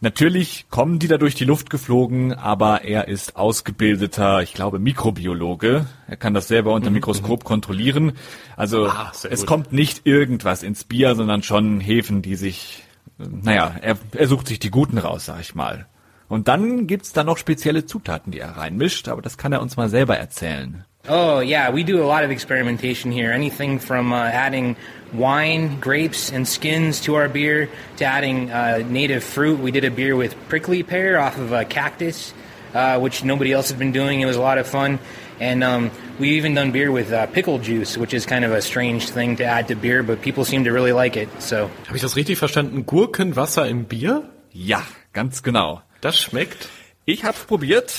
Natürlich 0.00 0.66
kommen 0.70 1.00
die 1.00 1.08
da 1.08 1.18
durch 1.18 1.34
die 1.34 1.44
Luft 1.44 1.70
geflogen, 1.70 2.32
aber 2.32 2.82
er 2.82 3.08
ist 3.08 3.34
ausgebildeter, 3.34 4.42
ich 4.42 4.54
glaube, 4.54 4.78
Mikrobiologe. 4.78 5.86
Er 6.06 6.16
kann 6.16 6.34
das 6.34 6.46
selber 6.46 6.72
unter 6.72 6.90
mhm, 6.90 6.94
Mikroskop 6.96 7.42
kontrollieren. 7.42 8.12
Also 8.56 8.86
ah, 8.86 9.10
es 9.28 9.40
gut. 9.40 9.46
kommt 9.46 9.72
nicht 9.72 10.06
irgendwas 10.06 10.62
ins 10.62 10.84
Bier, 10.84 11.16
sondern 11.16 11.42
schon 11.42 11.80
Hefen, 11.80 12.22
die 12.22 12.36
sich, 12.36 12.84
naja, 13.18 13.74
er, 13.80 13.98
er 14.12 14.28
sucht 14.28 14.46
sich 14.46 14.60
die 14.60 14.70
guten 14.70 14.98
raus, 14.98 15.26
sag 15.26 15.40
ich 15.40 15.56
mal. 15.56 15.86
Und 16.28 16.46
dann 16.46 16.86
gibt's 16.86 17.12
da 17.12 17.24
noch 17.24 17.38
spezielle 17.38 17.84
Zutaten, 17.84 18.30
die 18.30 18.38
er 18.38 18.56
reinmischt, 18.56 19.08
aber 19.08 19.22
das 19.22 19.36
kann 19.36 19.52
er 19.52 19.62
uns 19.62 19.76
mal 19.76 19.88
selber 19.88 20.16
erzählen. 20.16 20.84
Oh, 21.06 21.40
yeah, 21.40 21.70
we 21.70 21.84
do 21.84 22.02
a 22.02 22.06
lot 22.06 22.24
of 22.24 22.30
experimentation 22.30 23.12
here. 23.12 23.32
Anything 23.32 23.78
from 23.78 24.12
uh, 24.12 24.24
adding 24.24 24.76
wine, 25.12 25.80
grapes, 25.80 26.30
and 26.32 26.46
skins 26.46 27.00
to 27.02 27.14
our 27.14 27.28
beer 27.28 27.68
to 27.96 28.04
adding 28.04 28.50
uh, 28.50 28.82
native 28.86 29.24
fruit. 29.24 29.58
We 29.58 29.70
did 29.70 29.84
a 29.84 29.90
beer 29.90 30.16
with 30.16 30.36
prickly 30.48 30.82
pear 30.82 31.18
off 31.18 31.38
of 31.38 31.52
a 31.52 31.64
cactus, 31.64 32.34
uh, 32.74 32.98
which 32.98 33.24
nobody 33.24 33.52
else 33.52 33.70
has 33.70 33.78
been 33.78 33.92
doing. 33.92 34.20
It 34.20 34.26
was 34.26 34.36
a 34.36 34.40
lot 34.42 34.58
of 34.58 34.66
fun. 34.66 34.98
And 35.40 35.62
um, 35.62 35.90
we 36.18 36.30
even 36.30 36.54
done 36.54 36.72
beer 36.72 36.90
with 36.90 37.12
uh, 37.12 37.26
pickle 37.28 37.58
juice, 37.58 37.96
which 37.96 38.12
is 38.12 38.26
kind 38.26 38.44
of 38.44 38.52
a 38.52 38.60
strange 38.60 39.08
thing 39.08 39.36
to 39.36 39.44
add 39.44 39.68
to 39.68 39.76
beer, 39.76 40.02
but 40.02 40.20
people 40.20 40.44
seem 40.44 40.64
to 40.64 40.72
really 40.72 40.92
like 40.92 41.16
it. 41.16 41.28
So. 41.40 41.70
Habe 41.86 41.96
ich 41.96 42.02
das 42.02 42.16
richtig 42.16 42.38
verstanden? 42.38 42.84
Gurkenwasser 42.84 43.66
im 43.68 43.84
Bier? 43.84 44.28
Ja, 44.52 44.82
ganz 45.12 45.42
genau. 45.42 45.82
Das 46.00 46.20
schmeckt? 46.20 46.68
Ich 47.04 47.24
hab's 47.24 47.44
probiert. 47.44 47.94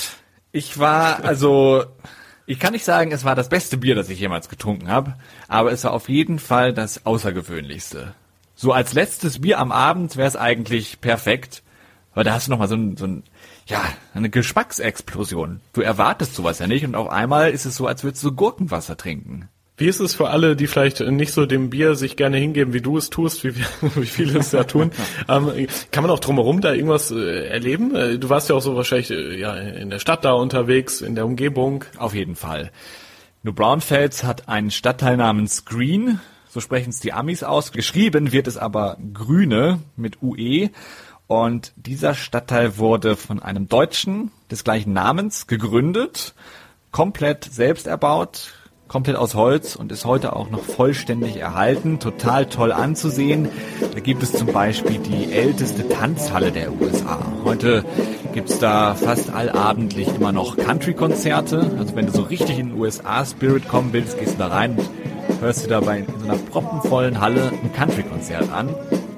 Ich 0.52 0.78
war, 0.80 1.24
also, 1.24 1.86
ich 2.50 2.60
kann 2.60 2.74
nicht 2.74 2.84
sagen, 2.84 3.12
es 3.12 3.24
war 3.24 3.36
das 3.36 3.48
beste 3.48 3.78
Bier, 3.78 3.94
das 3.94 4.10
ich 4.10 4.20
jemals 4.20 4.50
getrunken 4.50 4.88
habe, 4.88 5.14
aber 5.48 5.72
es 5.72 5.84
war 5.84 5.94
auf 5.94 6.10
jeden 6.10 6.40
Fall 6.40 6.74
das 6.74 7.06
Außergewöhnlichste. 7.06 8.16
So 8.56 8.74
als 8.74 8.94
letztes 8.94 9.42
Bier 9.42 9.60
am 9.60 9.72
Abend 9.72 10.18
wäre 10.18 10.28
es 10.28 10.36
eigentlich 10.36 11.00
perfekt, 11.00 11.62
weil 12.16 12.24
da 12.24 12.34
hast 12.34 12.48
du 12.48 12.52
nochmal 12.52 12.68
so 12.68 12.74
ein, 12.74 12.98
so 12.98 13.06
ein, 13.06 13.24
ja, 13.68 13.84
eine 14.16 14.32
Geschmacksexplosion. 14.32 15.62
Du 15.74 15.82
erwartest 15.82 16.34
sowas 16.34 16.58
ja 16.58 16.66
nicht 16.66 16.84
und 16.86 16.96
auf 16.96 17.12
einmal 17.12 17.52
ist 17.52 17.66
es 17.66 17.76
so, 17.76 17.86
als 17.86 18.04
würdest 18.04 18.24
du 18.24 18.32
Gurkenwasser 18.32 18.98
trinken. 18.98 19.48
Wie 19.80 19.88
ist 19.88 20.02
es 20.02 20.14
für 20.14 20.30
alle, 20.30 20.58
die 20.58 20.68
vielleicht 20.68 21.00
nicht 21.00 21.32
so 21.32 21.46
dem 21.46 21.70
Bier 21.70 21.96
sich 21.96 22.18
gerne 22.18 22.36
hingeben, 22.36 22.74
wie 22.74 22.82
du 22.82 22.98
es 22.98 23.10
tust, 23.10 23.46
wie, 23.46 23.56
wie 23.96 24.06
viele 24.06 24.38
es 24.38 24.52
ja 24.52 24.66
tun? 24.66 24.92
ähm, 25.30 25.68
kann 25.92 26.04
man 26.04 26.12
auch 26.12 26.20
drumherum 26.20 26.60
da 26.60 26.74
irgendwas 26.74 27.12
äh, 27.12 27.48
erleben? 27.48 27.96
Äh, 27.96 28.20
du 28.20 28.28
warst 28.28 28.50
ja 28.50 28.56
auch 28.56 28.62
so 28.62 28.76
wahrscheinlich 28.76 29.10
äh, 29.10 29.40
ja, 29.40 29.56
in 29.56 29.90
der 29.90 30.00
Stadt 30.00 30.26
da 30.26 30.34
unterwegs, 30.34 31.00
in 31.00 31.16
der 31.16 31.26
Umgebung. 31.26 31.86
Auf 31.98 32.14
jeden 32.14 32.36
Fall. 32.36 32.72
New 33.44 33.54
Braunfels 33.54 34.26
hat 34.26 34.50
einen 34.50 34.70
Stadtteil 34.70 35.16
namens 35.16 35.64
Green, 35.64 36.20
so 36.50 36.60
sprechen 36.60 36.90
es 36.90 37.00
die 37.00 37.14
Amis 37.14 37.44
aus. 37.44 37.72
Geschrieben 37.72 38.34
wird 38.34 38.48
es 38.48 38.58
aber 38.58 38.98
Grüne 39.14 39.80
mit 39.96 40.22
UE. 40.22 40.72
Und 41.28 41.72
dieser 41.78 42.16
Stadtteil 42.16 42.78
wurde 42.78 43.16
von 43.16 43.42
einem 43.42 43.70
Deutschen 43.70 44.32
des 44.52 44.66
gleichen 44.66 44.92
Namens 44.92 45.48
gegründet, 45.48 46.34
komplett 46.92 47.46
selbst 47.46 47.88
erbaut, 47.88 48.59
komplett 48.90 49.16
aus 49.16 49.36
Holz 49.36 49.76
und 49.76 49.92
ist 49.92 50.04
heute 50.04 50.36
auch 50.36 50.50
noch 50.50 50.64
vollständig 50.64 51.38
erhalten, 51.38 52.00
total 52.00 52.48
toll 52.48 52.74
anzusehen. 52.74 53.48
Da 53.94 54.00
gibt 54.00 54.24
es 54.24 54.34
zum 54.34 54.48
Beispiel 54.48 54.98
die 54.98 55.32
älteste 55.32 55.88
Tanzhalle 55.88 56.52
der 56.52 56.74
USA. 56.74 57.20
Heute 57.46 57.86
gibt's 58.34 58.60
da 58.60 58.96
fast 58.96 59.32
allabendlich 59.32 60.08
immer 60.14 60.32
noch 60.32 60.58
Country-Konzerte. 60.58 61.72
Also 61.78 61.96
wenn 61.96 62.08
du 62.08 62.12
so 62.12 62.24
richtig 62.24 62.58
in 62.58 62.70
den 62.70 62.80
USA-Spirit 62.80 63.68
kommen 63.68 63.94
willst, 63.94 64.20
gehst 64.20 64.34
du 64.34 64.38
da 64.40 64.48
rein 64.48 64.76
und 64.76 65.40
hörst 65.40 65.64
dir 65.64 65.70
dabei 65.70 66.00
in 66.00 66.08
so 66.20 66.26
einer 66.26 66.38
proppenvollen 66.38 67.22
Halle 67.22 67.52
ein 67.64 67.72
Country-Konzert 67.72 68.52
an. 68.52 68.70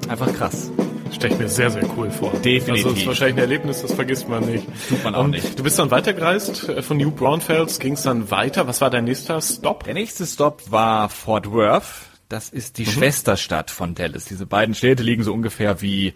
Einfach 0.08 0.32
krass. 0.34 0.70
Stelle 1.12 1.34
ich 1.34 1.40
mir 1.40 1.48
sehr, 1.48 1.70
sehr 1.70 1.84
cool 1.96 2.10
vor. 2.10 2.32
Definitiv. 2.32 2.70
Also 2.70 2.90
das 2.90 2.98
ist 2.98 3.06
wahrscheinlich 3.06 3.36
ein 3.36 3.40
Erlebnis, 3.40 3.82
das 3.82 3.92
vergisst 3.92 4.28
man 4.28 4.44
nicht. 4.46 4.66
Tut 4.88 5.04
man 5.04 5.14
auch 5.14 5.24
Und 5.24 5.30
nicht. 5.30 5.58
Du 5.58 5.62
bist 5.62 5.78
dann 5.78 5.90
weitergereist 5.90 6.68
äh, 6.68 6.82
von 6.82 6.96
New 6.96 7.10
Braunfels, 7.10 7.78
ging 7.78 7.94
es 7.94 8.02
dann 8.02 8.30
weiter. 8.30 8.66
Was 8.66 8.80
war 8.80 8.90
dein 8.90 9.04
nächster 9.04 9.40
Stop? 9.40 9.84
Der 9.84 9.94
nächste 9.94 10.26
Stop 10.26 10.70
war 10.70 11.08
Fort 11.08 11.50
Worth. 11.50 11.84
Das 12.28 12.48
ist 12.48 12.78
die 12.78 12.86
mhm. 12.86 12.90
Schwesterstadt 12.90 13.70
von 13.70 13.94
Dallas. 13.94 14.24
Diese 14.24 14.46
beiden 14.46 14.74
Städte 14.74 15.02
liegen 15.02 15.22
so 15.22 15.32
ungefähr 15.34 15.82
wie 15.82 16.14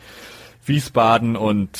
Wiesbaden 0.64 1.37
und, 1.37 1.78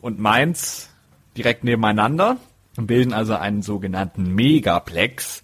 und 0.00 0.20
Mainz 0.20 0.88
direkt 1.36 1.64
nebeneinander 1.64 2.36
und 2.76 2.86
bilden 2.86 3.12
also 3.12 3.34
einen 3.34 3.62
sogenannten 3.62 4.34
Megaplex. 4.34 5.42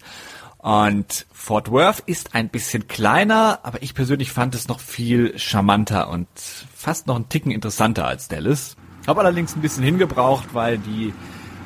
Und 0.69 1.25
Fort 1.33 1.71
Worth 1.71 2.01
ist 2.01 2.35
ein 2.35 2.49
bisschen 2.49 2.87
kleiner, 2.87 3.57
aber 3.63 3.81
ich 3.81 3.95
persönlich 3.95 4.31
fand 4.31 4.53
es 4.53 4.67
noch 4.67 4.79
viel 4.79 5.35
charmanter 5.35 6.09
und 6.09 6.27
fast 6.75 7.07
noch 7.07 7.15
einen 7.15 7.27
Ticken 7.27 7.51
interessanter 7.51 8.05
als 8.05 8.27
Dallas. 8.27 8.77
Habe 9.07 9.21
allerdings 9.21 9.55
ein 9.55 9.63
bisschen 9.63 9.83
hingebraucht, 9.83 10.53
weil 10.53 10.77
die 10.77 11.11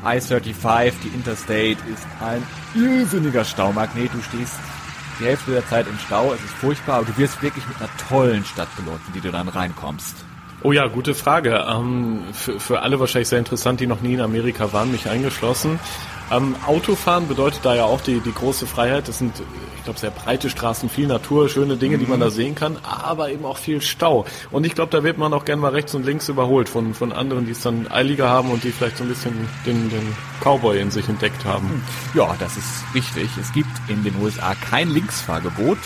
I-35, 0.05 0.93
die 1.03 1.09
Interstate, 1.09 1.75
ist 1.91 2.07
ein 2.21 2.41
irrsinniger 2.75 3.43
Staumagnet. 3.43 4.09
Du 4.13 4.21
stehst 4.21 4.53
die 5.19 5.25
Hälfte 5.25 5.51
der 5.51 5.67
Zeit 5.67 5.85
im 5.85 5.99
Stau, 5.99 6.31
es 6.31 6.41
ist 6.41 6.53
furchtbar, 6.53 6.99
aber 6.99 7.05
du 7.07 7.17
wirst 7.17 7.41
wirklich 7.41 7.67
mit 7.67 7.75
einer 7.81 7.89
tollen 8.07 8.45
Stadt 8.45 8.73
belohnt, 8.77 9.01
in 9.07 9.13
die 9.15 9.19
du 9.19 9.33
dann 9.33 9.49
reinkommst. 9.49 10.15
Oh 10.65 10.71
ja, 10.71 10.87
gute 10.87 11.13
Frage. 11.13 11.65
Ähm, 11.69 12.21
für, 12.31 12.57
für 12.57 12.81
alle 12.81 12.97
wahrscheinlich 12.97 13.27
sehr 13.27 13.39
interessant, 13.39 13.81
die 13.81 13.87
noch 13.87 13.99
nie 13.99 14.13
in 14.13 14.21
Amerika 14.21 14.71
waren, 14.71 14.93
mich 14.93 15.09
eingeschlossen. 15.09 15.77
Ähm, 16.31 16.55
Autofahren 16.65 17.27
bedeutet 17.27 17.59
da 17.63 17.75
ja 17.75 17.83
auch 17.83 17.99
die, 17.99 18.21
die 18.21 18.31
große 18.31 18.65
Freiheit. 18.65 19.09
Das 19.09 19.17
sind, 19.17 19.33
ich 19.77 19.83
glaube, 19.83 19.99
sehr 19.99 20.11
breite 20.11 20.49
Straßen, 20.49 20.87
viel 20.87 21.07
Natur, 21.07 21.49
schöne 21.49 21.75
Dinge, 21.75 21.97
die 21.97 22.05
man 22.05 22.21
da 22.21 22.29
sehen 22.29 22.55
kann, 22.55 22.77
aber 22.81 23.29
eben 23.29 23.43
auch 23.43 23.57
viel 23.57 23.81
Stau. 23.81 24.25
Und 24.51 24.65
ich 24.65 24.73
glaube, 24.73 24.89
da 24.89 25.03
wird 25.03 25.17
man 25.17 25.33
auch 25.33 25.43
gerne 25.43 25.61
mal 25.61 25.71
rechts 25.71 25.95
und 25.95 26.05
links 26.05 26.29
überholt 26.29 26.69
von, 26.69 26.93
von 26.93 27.11
anderen, 27.11 27.45
die 27.45 27.51
es 27.51 27.61
dann 27.61 27.91
eiliger 27.91 28.29
haben 28.29 28.49
und 28.49 28.63
die 28.63 28.71
vielleicht 28.71 28.97
so 28.97 29.03
ein 29.03 29.09
bisschen 29.09 29.33
den, 29.65 29.89
den 29.89 30.15
Cowboy 30.41 30.79
in 30.79 30.91
sich 30.91 31.09
entdeckt 31.09 31.43
haben. 31.43 31.83
Ja, 32.13 32.37
das 32.39 32.55
ist 32.55 32.85
richtig. 32.95 33.29
Es 33.37 33.51
gibt 33.51 33.69
in 33.89 34.01
den 34.05 34.15
USA 34.21 34.55
kein 34.55 34.89
Linksfahrgebot. 34.89 35.77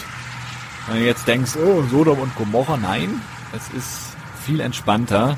Wenn 0.87 0.99
du 0.99 1.05
jetzt 1.05 1.27
denkst, 1.27 1.53
oh, 1.57 1.81
Sodom 1.89 2.19
und 2.19 2.35
Gomorra, 2.35 2.77
nein, 2.77 3.21
es 3.53 3.69
ist 3.75 4.16
viel 4.47 4.61
entspannter, 4.61 5.37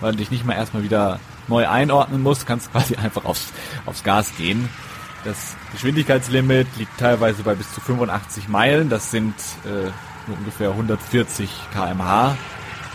weil 0.00 0.12
du 0.12 0.18
dich 0.18 0.30
nicht 0.30 0.44
mal 0.44 0.54
erstmal 0.54 0.82
wieder 0.82 1.18
neu 1.48 1.66
einordnen 1.66 2.22
musst, 2.22 2.46
kannst 2.46 2.70
quasi 2.72 2.94
einfach 2.96 3.24
aufs, 3.24 3.48
aufs 3.86 4.04
Gas 4.04 4.36
gehen. 4.36 4.68
Das 5.24 5.56
Geschwindigkeitslimit 5.72 6.68
liegt 6.76 6.98
teilweise 6.98 7.42
bei 7.42 7.54
bis 7.54 7.72
zu 7.72 7.80
85 7.80 8.48
Meilen, 8.48 8.88
das 8.88 9.10
sind 9.10 9.34
äh, 9.64 9.90
nur 10.26 10.38
ungefähr 10.38 10.70
140 10.70 11.50
kmh. 11.72 12.36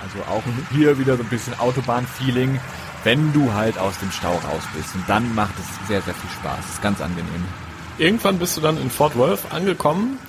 Also 0.02 0.20
auch 0.30 0.44
hier 0.72 1.00
wieder 1.00 1.18
so 1.18 1.24
ein 1.24 1.30
bisschen 1.30 1.60
Autobahn-Feeling, 1.60 2.60
wenn 3.04 3.34
du 3.34 3.54
halt 3.54 3.78
aus 3.78 3.98
dem 4.00 4.12
Stau 4.12 4.34
raus 4.34 4.64
bist. 4.76 4.94
Und 4.94 5.04
dann 5.08 5.34
macht 5.34 5.54
es 5.60 5.88
sehr, 5.88 6.02
sehr 6.02 6.14
viel 6.14 6.30
Spaß. 6.30 6.58
Das 6.58 6.70
ist 6.76 6.82
ganz 6.82 7.02
angenehm. 7.02 7.46
Irgendwann 7.98 8.38
bist 8.38 8.58
du 8.58 8.62
dann 8.62 8.78
in 8.78 8.92
Fort 8.92 9.16
Worth 9.18 9.52
angekommen. 9.52 10.20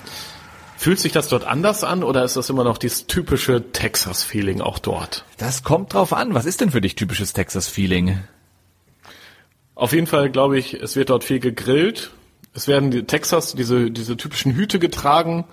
Fühlt 0.77 0.99
sich 0.99 1.11
das 1.11 1.27
dort 1.27 1.43
anders 1.43 1.83
an 1.83 2.03
oder 2.03 2.23
ist 2.23 2.37
das 2.37 2.51
immer 2.51 2.63
noch 2.63 2.77
dieses 2.77 3.07
typische 3.07 3.71
Texas-Feeling 3.71 4.61
auch 4.61 4.77
dort? 4.77 5.25
Das 5.37 5.63
kommt 5.63 5.93
drauf 5.93 6.13
an. 6.13 6.35
Was 6.35 6.45
ist 6.45 6.61
denn 6.61 6.69
für 6.69 6.81
dich 6.81 6.93
typisches 6.93 7.33
Texas-Feeling? 7.33 8.19
Auf 9.73 9.91
jeden 9.93 10.05
Fall 10.05 10.29
glaube 10.29 10.59
ich, 10.59 10.75
es 10.75 10.95
wird 10.95 11.09
dort 11.09 11.23
viel 11.23 11.39
gegrillt. 11.39 12.11
Es 12.53 12.67
werden 12.67 12.91
die 12.91 13.03
Texas, 13.03 13.55
diese, 13.55 13.89
diese 13.89 14.17
typischen 14.17 14.53
Hüte 14.53 14.77
getragen. 14.77 15.45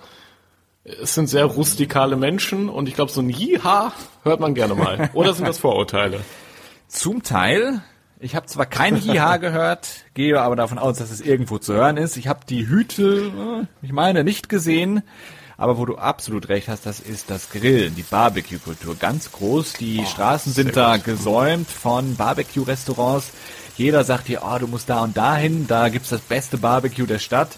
Es 0.83 1.15
sind 1.15 1.27
sehr 1.27 1.45
rustikale 1.45 2.17
Menschen 2.17 2.69
und 2.69 2.87
ich 2.87 2.93
glaube, 2.93 3.11
so 3.11 3.21
ein 3.21 3.29
Jiha 3.29 3.93
hört 4.21 4.39
man 4.39 4.53
gerne 4.53 4.75
mal. 4.75 5.09
Oder 5.13 5.33
sind 5.33 5.47
das 5.47 5.57
Vorurteile? 5.59 6.19
Zum 6.87 7.23
Teil. 7.23 7.81
Ich 8.19 8.35
habe 8.35 8.45
zwar 8.45 8.65
kein 8.65 8.95
Jiha 8.97 9.37
gehört, 9.41 9.87
gehe 10.13 10.39
aber 10.39 10.55
davon 10.55 10.79
aus, 10.79 10.97
dass 10.97 11.11
es 11.11 11.21
irgendwo 11.21 11.57
zu 11.57 11.73
hören 11.73 11.97
ist. 11.97 12.17
Ich 12.17 12.27
habe 12.27 12.41
die 12.47 12.67
Hüte, 12.67 13.31
äh, 13.61 13.85
ich 13.85 13.91
meine, 13.91 14.23
nicht 14.23 14.49
gesehen. 14.49 15.03
Aber 15.57 15.77
wo 15.77 15.85
du 15.85 15.97
absolut 15.97 16.49
recht 16.49 16.67
hast, 16.67 16.85
das 16.85 16.99
ist 16.99 17.29
das 17.29 17.49
Grillen, 17.49 17.95
die 17.95 18.03
Barbecue-Kultur. 18.03 18.95
Ganz 18.95 19.31
groß. 19.31 19.73
Die 19.73 20.05
Straßen 20.05 20.51
sind 20.51 20.75
da 20.75 20.97
gesäumt 20.97 21.69
von 21.69 22.15
Barbecue-Restaurants. 22.17 23.31
Jeder 23.77 24.03
sagt 24.03 24.27
dir, 24.27 24.41
oh, 24.43 24.57
du 24.59 24.67
musst 24.67 24.89
da 24.89 25.01
und 25.01 25.15
dahin, 25.15 25.67
da 25.67 25.89
gibt's 25.89 26.09
das 26.09 26.21
beste 26.21 26.57
Barbecue 26.57 27.05
der 27.05 27.19
Stadt. 27.19 27.57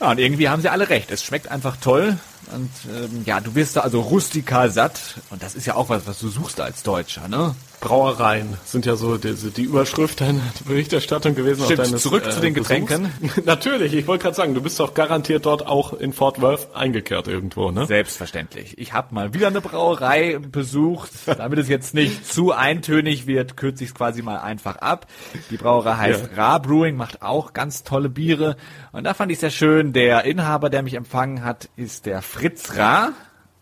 Ja, 0.00 0.10
und 0.10 0.18
irgendwie 0.18 0.48
haben 0.48 0.62
sie 0.62 0.68
alle 0.68 0.88
recht. 0.88 1.10
Es 1.10 1.24
schmeckt 1.24 1.48
einfach 1.50 1.76
toll. 1.76 2.18
Und 2.54 2.70
ähm, 2.94 3.22
ja, 3.24 3.40
du 3.40 3.54
wirst 3.54 3.76
da 3.76 3.80
also 3.80 4.00
rustikal 4.00 4.70
satt. 4.70 5.16
Und 5.30 5.42
das 5.42 5.54
ist 5.54 5.66
ja 5.66 5.74
auch 5.74 5.88
was, 5.88 6.06
was 6.06 6.18
du 6.18 6.28
suchst 6.28 6.60
als 6.60 6.82
Deutscher, 6.82 7.28
ne? 7.28 7.54
Brauereien 7.80 8.56
sind 8.64 8.86
ja 8.86 8.96
so 8.96 9.16
die, 9.16 9.34
die 9.34 9.62
Überschrift 9.62 10.20
deiner 10.20 10.40
Berichterstattung 10.66 11.34
gewesen. 11.34 11.64
Stimmt, 11.64 11.78
deines, 11.80 12.02
zurück 12.02 12.30
zu 12.30 12.40
den 12.40 12.54
Getränken. 12.54 13.12
Natürlich, 13.44 13.92
ich 13.94 14.06
wollte 14.06 14.24
gerade 14.24 14.36
sagen, 14.36 14.54
du 14.54 14.62
bist 14.62 14.80
doch 14.80 14.94
garantiert 14.94 15.46
dort 15.46 15.66
auch 15.66 15.92
in 15.92 16.12
Fort 16.12 16.40
Worth 16.40 16.74
eingekehrt 16.74 17.28
irgendwo, 17.28 17.70
ne? 17.70 17.86
Selbstverständlich. 17.86 18.78
Ich 18.78 18.92
habe 18.92 19.14
mal 19.14 19.34
wieder 19.34 19.48
eine 19.48 19.60
Brauerei 19.60 20.38
besucht. 20.38 21.10
Damit 21.26 21.58
es 21.58 21.68
jetzt 21.68 21.94
nicht 21.94 22.26
zu 22.26 22.52
eintönig 22.52 23.26
wird, 23.26 23.56
kürze 23.56 23.84
ich 23.84 23.90
es 23.90 23.94
quasi 23.94 24.22
mal 24.22 24.38
einfach 24.38 24.76
ab. 24.76 25.06
Die 25.50 25.56
Brauerei 25.56 25.94
heißt 25.94 26.30
Ja. 26.36 26.42
Ra 26.42 26.58
Brewing, 26.58 26.96
macht 26.96 27.22
auch 27.22 27.52
ganz 27.52 27.84
tolle 27.84 28.08
Biere. 28.08 28.56
Und 28.92 29.04
da 29.04 29.14
fand 29.14 29.30
ich 29.32 29.38
sehr 29.38 29.50
schön, 29.50 29.92
der 29.92 30.24
Inhaber, 30.24 30.70
der 30.70 30.82
mich 30.82 30.94
empfangen 30.94 31.44
hat, 31.44 31.68
ist 31.76 32.06
der 32.06 32.22
Fritz 32.22 32.76
Ra. 32.76 33.12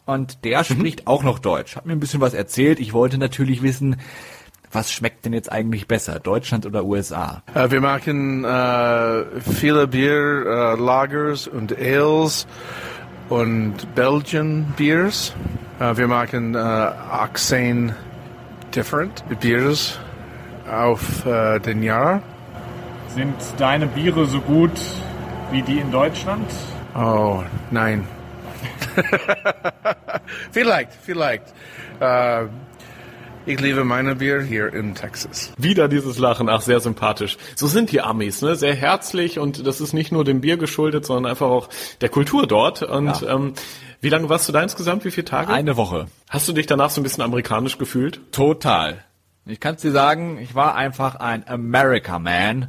Und 0.07 0.45
der 0.45 0.65
spricht 0.65 1.07
auch 1.07 1.23
noch 1.23 1.39
Deutsch. 1.39 1.77
Hat 1.77 1.87
mir 1.87 1.93
ein 1.93 2.01
bisschen 2.01 2.21
was 2.21 2.35
erzählt. 2.35 2.81
Ich 2.81 2.93
wollte 2.93 3.19
natürlich 3.19 3.63
wissen, 3.63 3.97
was 4.71 4.93
schmeckt 4.93 5.25
denn 5.25 5.33
jetzt 5.33 5.51
eigentlich 5.51 5.87
besser, 5.87 6.19
Deutschland 6.19 6.67
oder 6.67 6.85
USA? 6.85 7.43
Äh, 7.55 7.71
wir 7.71 7.81
machen 7.81 8.45
äh, 8.45 9.41
viele 9.41 9.87
Bier, 9.87 10.75
äh, 10.77 10.81
Lagers 10.81 11.47
und 11.47 11.79
Ales 11.79 12.47
und 13.29 13.95
Belgian 13.95 14.75
Beers. 14.77 15.33
Äh, 15.79 15.97
wir 15.97 16.09
machen 16.09 16.55
äh, 16.55 16.59
18 16.59 17.95
different 18.75 19.25
Beers 19.41 19.99
auf 20.71 21.25
äh, 21.25 21.61
den 21.61 21.83
Jahr. 21.83 22.23
Sind 23.09 23.35
deine 23.59 23.87
Biere 23.87 24.27
so 24.27 24.41
gut 24.41 24.73
wie 25.53 25.63
die 25.63 25.79
in 25.79 25.93
Deutschland? 25.93 26.51
Oh, 26.97 27.43
nein. 27.71 28.05
Vielleicht, 30.53 30.93
vielleicht. 31.03 31.45
Äh, 32.01 32.45
ich 33.47 33.61
liebe 33.61 33.85
meine 33.85 34.15
Bier 34.17 34.41
hier 34.41 34.73
in 34.73 34.95
Texas. 34.95 35.53
Wieder 35.59 35.87
dieses 35.89 36.19
Lachen, 36.19 36.49
ach, 36.49 36.63
sehr 36.63 36.81
sympathisch. 36.81 37.37
So 37.57 37.67
sind 37.67 37.93
die 37.93 38.01
Amis, 38.01 38.41
ne? 38.41 38.57
Sehr 38.57 38.75
herzlich 38.75 39.39
und 39.39 39.67
das 39.67 39.83
ist 39.83 39.93
nicht 39.93 40.13
nur 40.13 40.25
dem 40.25 40.41
Bier 40.41 40.57
geschuldet, 40.57 41.05
sondern 41.05 41.31
einfach 41.31 41.49
auch 41.49 41.69
der 42.01 42.09
Kultur 42.09 42.47
dort. 42.47 42.83
Und 42.83 43.21
Ja. 43.21 43.35
ähm, 43.35 43.53
wie 44.01 44.09
lange 44.09 44.29
warst 44.31 44.49
du 44.49 44.53
da 44.53 44.63
insgesamt? 44.63 45.05
Wie 45.05 45.11
viele 45.11 45.27
Tage? 45.27 45.53
Eine 45.53 45.77
Woche. 45.77 46.07
Hast 46.31 46.49
du 46.49 46.53
dich 46.55 46.67
danach 46.67 46.89
so 46.91 47.01
ein 47.01 47.05
bisschen 47.05 47.23
amerikanisch 47.23 47.77
gefühlt? 47.77 48.21
Total. 48.33 49.05
Ich 49.47 49.61
kann 49.61 49.77
dir 49.77 49.93
sagen, 49.93 50.39
ich 50.41 50.55
war 50.55 50.75
einfach 50.75 51.17
ein 51.17 51.47
America 51.47 52.19
Man. 52.19 52.69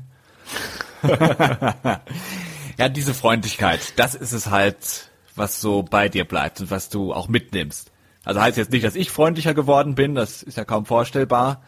ja, 2.77 2.89
diese 2.89 3.13
Freundlichkeit, 3.13 3.93
das 3.97 4.15
ist 4.15 4.33
es 4.33 4.49
halt, 4.49 5.09
was 5.35 5.61
so 5.61 5.83
bei 5.83 6.09
dir 6.09 6.25
bleibt 6.25 6.61
und 6.61 6.71
was 6.71 6.89
du 6.89 7.13
auch 7.13 7.27
mitnimmst. 7.27 7.91
Also 8.23 8.41
heißt 8.41 8.57
jetzt 8.57 8.71
nicht, 8.71 8.83
dass 8.83 8.95
ich 8.95 9.11
freundlicher 9.11 9.53
geworden 9.53 9.95
bin, 9.95 10.15
das 10.15 10.41
ist 10.41 10.57
ja 10.57 10.65
kaum 10.65 10.85
vorstellbar, 10.85 11.61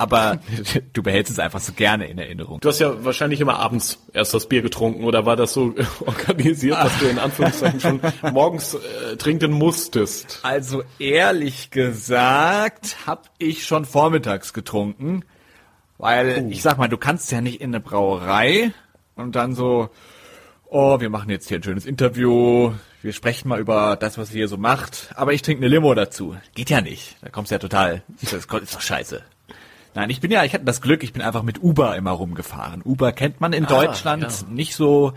aber 0.00 0.38
du 0.92 1.02
behältst 1.02 1.30
es 1.30 1.38
einfach 1.38 1.60
so 1.60 1.72
gerne 1.72 2.06
in 2.06 2.18
Erinnerung. 2.18 2.60
Du 2.60 2.68
hast 2.68 2.80
ja 2.80 3.04
wahrscheinlich 3.04 3.40
immer 3.40 3.58
abends 3.58 3.98
erst 4.12 4.32
das 4.32 4.48
Bier 4.48 4.62
getrunken 4.62 5.04
oder 5.04 5.26
war 5.26 5.36
das 5.36 5.52
so 5.52 5.74
organisiert, 6.06 6.78
dass 6.78 6.98
du 6.98 7.06
in 7.06 7.18
Anführungszeichen 7.18 7.80
schon 7.80 8.00
morgens 8.32 8.74
äh, 8.74 9.16
trinken 9.16 9.52
musstest? 9.52 10.40
Also 10.42 10.82
ehrlich 10.98 11.70
gesagt, 11.70 12.96
habe 13.06 13.22
ich 13.38 13.66
schon 13.66 13.84
vormittags 13.84 14.52
getrunken, 14.52 15.24
weil 15.98 16.50
ich 16.50 16.62
sag 16.62 16.78
mal, 16.78 16.88
du 16.88 16.96
kannst 16.96 17.30
ja 17.30 17.42
nicht 17.42 17.60
in 17.60 17.70
eine 17.70 17.80
Brauerei 17.80 18.72
und 19.16 19.36
dann 19.36 19.54
so, 19.54 19.90
oh, 20.66 20.98
wir 20.98 21.10
machen 21.10 21.28
jetzt 21.28 21.48
hier 21.48 21.58
ein 21.58 21.62
schönes 21.62 21.84
Interview, 21.84 22.72
wir 23.02 23.12
sprechen 23.12 23.48
mal 23.48 23.60
über 23.60 23.96
das, 23.96 24.18
was 24.18 24.30
ihr 24.30 24.38
hier 24.38 24.48
so 24.48 24.56
macht, 24.56 25.10
aber 25.14 25.32
ich 25.32 25.42
trinke 25.42 25.64
eine 25.64 25.74
Limo 25.74 25.94
dazu. 25.94 26.36
Geht 26.54 26.70
ja 26.70 26.80
nicht. 26.80 27.16
Da 27.22 27.30
kommst 27.30 27.50
du 27.50 27.54
ja 27.54 27.58
total, 27.58 28.02
das 28.20 28.32
ist 28.32 28.50
doch 28.50 28.80
scheiße. 28.80 29.22
Nein, 29.94 30.10
ich 30.10 30.20
bin 30.20 30.30
ja, 30.30 30.44
ich 30.44 30.54
hatte 30.54 30.64
das 30.64 30.80
Glück, 30.80 31.02
ich 31.02 31.12
bin 31.12 31.22
einfach 31.22 31.42
mit 31.42 31.62
Uber 31.62 31.96
immer 31.96 32.12
rumgefahren. 32.12 32.82
Uber 32.84 33.12
kennt 33.12 33.40
man 33.40 33.52
in 33.52 33.66
Deutschland 33.66 34.22
ja. 34.22 34.46
nicht 34.48 34.76
so 34.76 35.12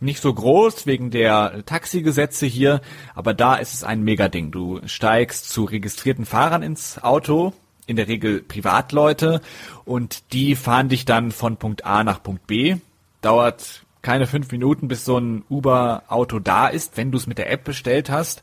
nicht 0.00 0.22
so 0.22 0.32
groß 0.32 0.86
wegen 0.86 1.10
der 1.10 1.64
Taxigesetze 1.66 2.46
hier, 2.46 2.80
aber 3.16 3.34
da 3.34 3.56
ist 3.56 3.74
es 3.74 3.84
ein 3.84 4.02
Mega-Ding. 4.02 4.52
Du 4.52 4.80
steigst 4.86 5.50
zu 5.50 5.64
registrierten 5.64 6.24
Fahrern 6.24 6.62
ins 6.62 7.02
Auto, 7.02 7.52
in 7.86 7.96
der 7.96 8.06
Regel 8.06 8.40
Privatleute, 8.40 9.40
und 9.84 10.32
die 10.32 10.54
fahren 10.54 10.88
dich 10.88 11.04
dann 11.04 11.32
von 11.32 11.56
Punkt 11.56 11.84
A 11.84 12.04
nach 12.04 12.22
Punkt 12.22 12.46
B. 12.46 12.76
Dauert 13.22 13.84
keine 14.08 14.26
fünf 14.26 14.50
Minuten, 14.52 14.88
bis 14.88 15.04
so 15.04 15.18
ein 15.18 15.44
Uber-Auto 15.50 16.38
da 16.38 16.68
ist, 16.68 16.96
wenn 16.96 17.10
du 17.10 17.18
es 17.18 17.26
mit 17.26 17.36
der 17.36 17.52
App 17.52 17.64
bestellt 17.64 18.08
hast. 18.08 18.42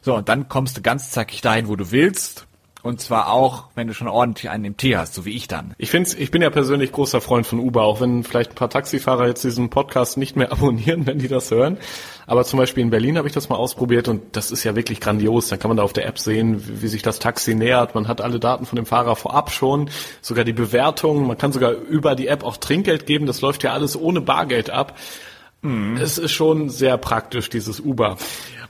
So, 0.00 0.16
und 0.16 0.30
dann 0.30 0.48
kommst 0.48 0.78
du 0.78 0.80
ganz 0.80 1.10
zackig 1.10 1.42
dahin, 1.42 1.68
wo 1.68 1.76
du 1.76 1.90
willst. 1.90 2.46
Und 2.82 3.00
zwar 3.00 3.30
auch, 3.30 3.66
wenn 3.76 3.86
du 3.86 3.94
schon 3.94 4.08
ordentlich 4.08 4.50
einen 4.50 4.64
im 4.64 4.76
Tee 4.76 4.96
hast, 4.96 5.14
so 5.14 5.24
wie 5.24 5.36
ich 5.36 5.46
dann. 5.46 5.72
Ich 5.78 5.90
find's, 5.90 6.14
ich 6.14 6.32
bin 6.32 6.42
ja 6.42 6.50
persönlich 6.50 6.90
großer 6.90 7.20
Freund 7.20 7.46
von 7.46 7.60
Uber, 7.60 7.82
auch 7.82 8.00
wenn 8.00 8.24
vielleicht 8.24 8.52
ein 8.52 8.54
paar 8.56 8.70
Taxifahrer 8.70 9.28
jetzt 9.28 9.44
diesen 9.44 9.70
Podcast 9.70 10.16
nicht 10.16 10.34
mehr 10.34 10.50
abonnieren, 10.52 11.06
wenn 11.06 11.18
die 11.18 11.28
das 11.28 11.52
hören. 11.52 11.78
Aber 12.26 12.44
zum 12.44 12.58
Beispiel 12.58 12.82
in 12.82 12.90
Berlin 12.90 13.18
habe 13.18 13.28
ich 13.28 13.34
das 13.34 13.48
mal 13.48 13.56
ausprobiert 13.56 14.08
und 14.08 14.36
das 14.36 14.50
ist 14.50 14.64
ja 14.64 14.74
wirklich 14.74 15.00
grandios. 15.00 15.48
Da 15.48 15.56
kann 15.56 15.68
man 15.68 15.76
da 15.76 15.84
auf 15.84 15.92
der 15.92 16.06
App 16.06 16.18
sehen, 16.18 16.66
wie, 16.66 16.82
wie 16.82 16.88
sich 16.88 17.02
das 17.02 17.20
Taxi 17.20 17.54
nähert. 17.54 17.94
Man 17.94 18.08
hat 18.08 18.20
alle 18.20 18.40
Daten 18.40 18.66
von 18.66 18.76
dem 18.76 18.86
Fahrer 18.86 19.14
vorab 19.14 19.52
schon, 19.52 19.88
sogar 20.20 20.44
die 20.44 20.52
Bewertung. 20.52 21.26
Man 21.28 21.38
kann 21.38 21.52
sogar 21.52 21.72
über 21.72 22.16
die 22.16 22.26
App 22.26 22.42
auch 22.42 22.56
Trinkgeld 22.56 23.06
geben. 23.06 23.26
Das 23.26 23.42
läuft 23.42 23.62
ja 23.62 23.72
alles 23.72 23.96
ohne 23.96 24.20
Bargeld 24.20 24.70
ab. 24.70 24.98
Es 26.00 26.18
ist 26.18 26.32
schon 26.32 26.68
sehr 26.68 26.98
praktisch, 26.98 27.48
dieses 27.48 27.78
Uber. 27.78 28.16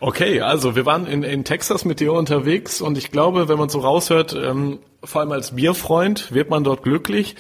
Okay, 0.01 0.43
also 0.43 0.77
wir 0.77 0.85
waren 0.85 1.07
in, 1.07 1.23
in 1.23 1.45
Texas 1.45 1.85
mit 1.87 2.01
dir 2.01 2.13
unterwegs 2.13 2.83
und 2.83 2.99
ich 2.99 3.11
glaube, 3.11 3.49
wenn 3.49 3.59
man 3.59 3.71
so 3.71 3.81
raushört, 3.81 4.35
ähm, 4.35 4.79
vor 5.03 5.23
allem 5.23 5.33
als 5.33 5.57
Bierfreund 5.57 6.33
wird 6.33 6.51
man 6.51 6.65
dort 6.65 6.83
glücklich, 6.83 7.35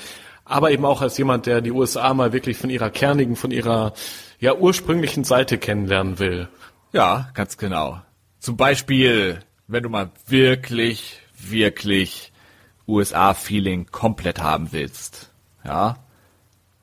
aber 0.47 0.71
eben 0.71 0.87
auch 0.87 1.03
als 1.03 1.19
jemand, 1.19 1.47
der 1.47 1.61
die 1.61 1.71
USA 1.71 2.15
mal 2.15 2.33
wirklich 2.33 2.57
von 2.57 2.71
ihrer 2.71 2.88
kernigen, 2.88 3.37
von 3.37 3.51
ihrer 3.51 3.93
ja 4.41 4.55
ursprünglichen 4.55 5.25
Seite 5.25 5.59
kennenlernen 5.59 6.19
will. 6.19 6.49
Ja, 6.93 7.31
ganz 7.35 7.59
genau. 7.59 8.01
Zum 8.38 8.57
Beispiel, 8.57 9.41
wenn 9.69 9.83
du 9.83 9.88
mal 9.88 10.11
wirklich, 10.27 11.21
wirklich 11.38 12.33
USA-Feeling 12.88 13.87
komplett 13.91 14.43
haben 14.43 14.73
willst, 14.73 15.31
ja, 15.65 15.99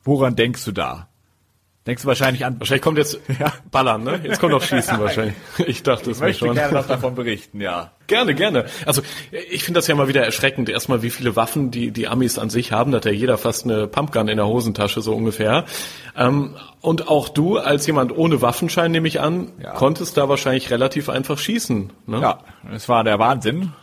woran 0.03 0.35
denkst 0.35 0.63
du 0.65 0.71
da? 0.71 1.08
Denkst 1.89 2.03
du 2.03 2.07
wahrscheinlich 2.07 2.45
an... 2.45 2.59
Wahrscheinlich 2.59 2.83
kommt 2.83 2.99
jetzt 2.99 3.19
ja. 3.39 3.51
Ballern, 3.71 4.03
ne? 4.03 4.19
Jetzt 4.23 4.39
kommt 4.39 4.53
auch 4.53 4.61
Schießen 4.61 4.99
wahrscheinlich. 4.99 5.33
Ich 5.65 5.81
dachte 5.81 6.11
es 6.11 6.19
mir 6.19 6.35
schon. 6.35 6.49
Ich 6.49 6.53
möchte 6.53 6.69
gerne 6.69 6.81
noch 6.81 6.87
davon 6.87 7.15
berichten, 7.15 7.59
ja. 7.61 7.93
Gerne, 8.05 8.35
gerne. 8.35 8.65
Also 8.85 9.01
ich 9.31 9.63
finde 9.63 9.79
das 9.79 9.87
ja 9.87 9.95
mal 9.95 10.07
wieder 10.07 10.23
erschreckend. 10.23 10.69
Erstmal, 10.69 11.01
wie 11.01 11.09
viele 11.09 11.35
Waffen 11.35 11.71
die, 11.71 11.89
die 11.89 12.07
Amis 12.07 12.37
an 12.37 12.51
sich 12.51 12.71
haben. 12.71 12.91
Da 12.91 12.97
hat 12.97 13.05
ja 13.05 13.11
jeder 13.11 13.39
fast 13.39 13.65
eine 13.65 13.87
Pumpgun 13.87 14.27
in 14.27 14.37
der 14.37 14.45
Hosentasche, 14.45 15.01
so 15.01 15.15
ungefähr. 15.15 15.65
Ähm, 16.15 16.57
und 16.79 17.07
auch 17.07 17.27
du, 17.27 17.57
als 17.57 17.87
jemand 17.87 18.15
ohne 18.15 18.39
Waffenschein, 18.43 18.91
nehme 18.91 19.07
ich 19.07 19.19
an, 19.19 19.53
ja. 19.59 19.71
konntest 19.71 20.15
da 20.15 20.29
wahrscheinlich 20.29 20.69
relativ 20.69 21.09
einfach 21.09 21.39
schießen. 21.39 21.91
Ne? 22.05 22.21
Ja, 22.21 22.43
es 22.71 22.87
war 22.87 23.03
der 23.03 23.17
Wahnsinn. 23.17 23.73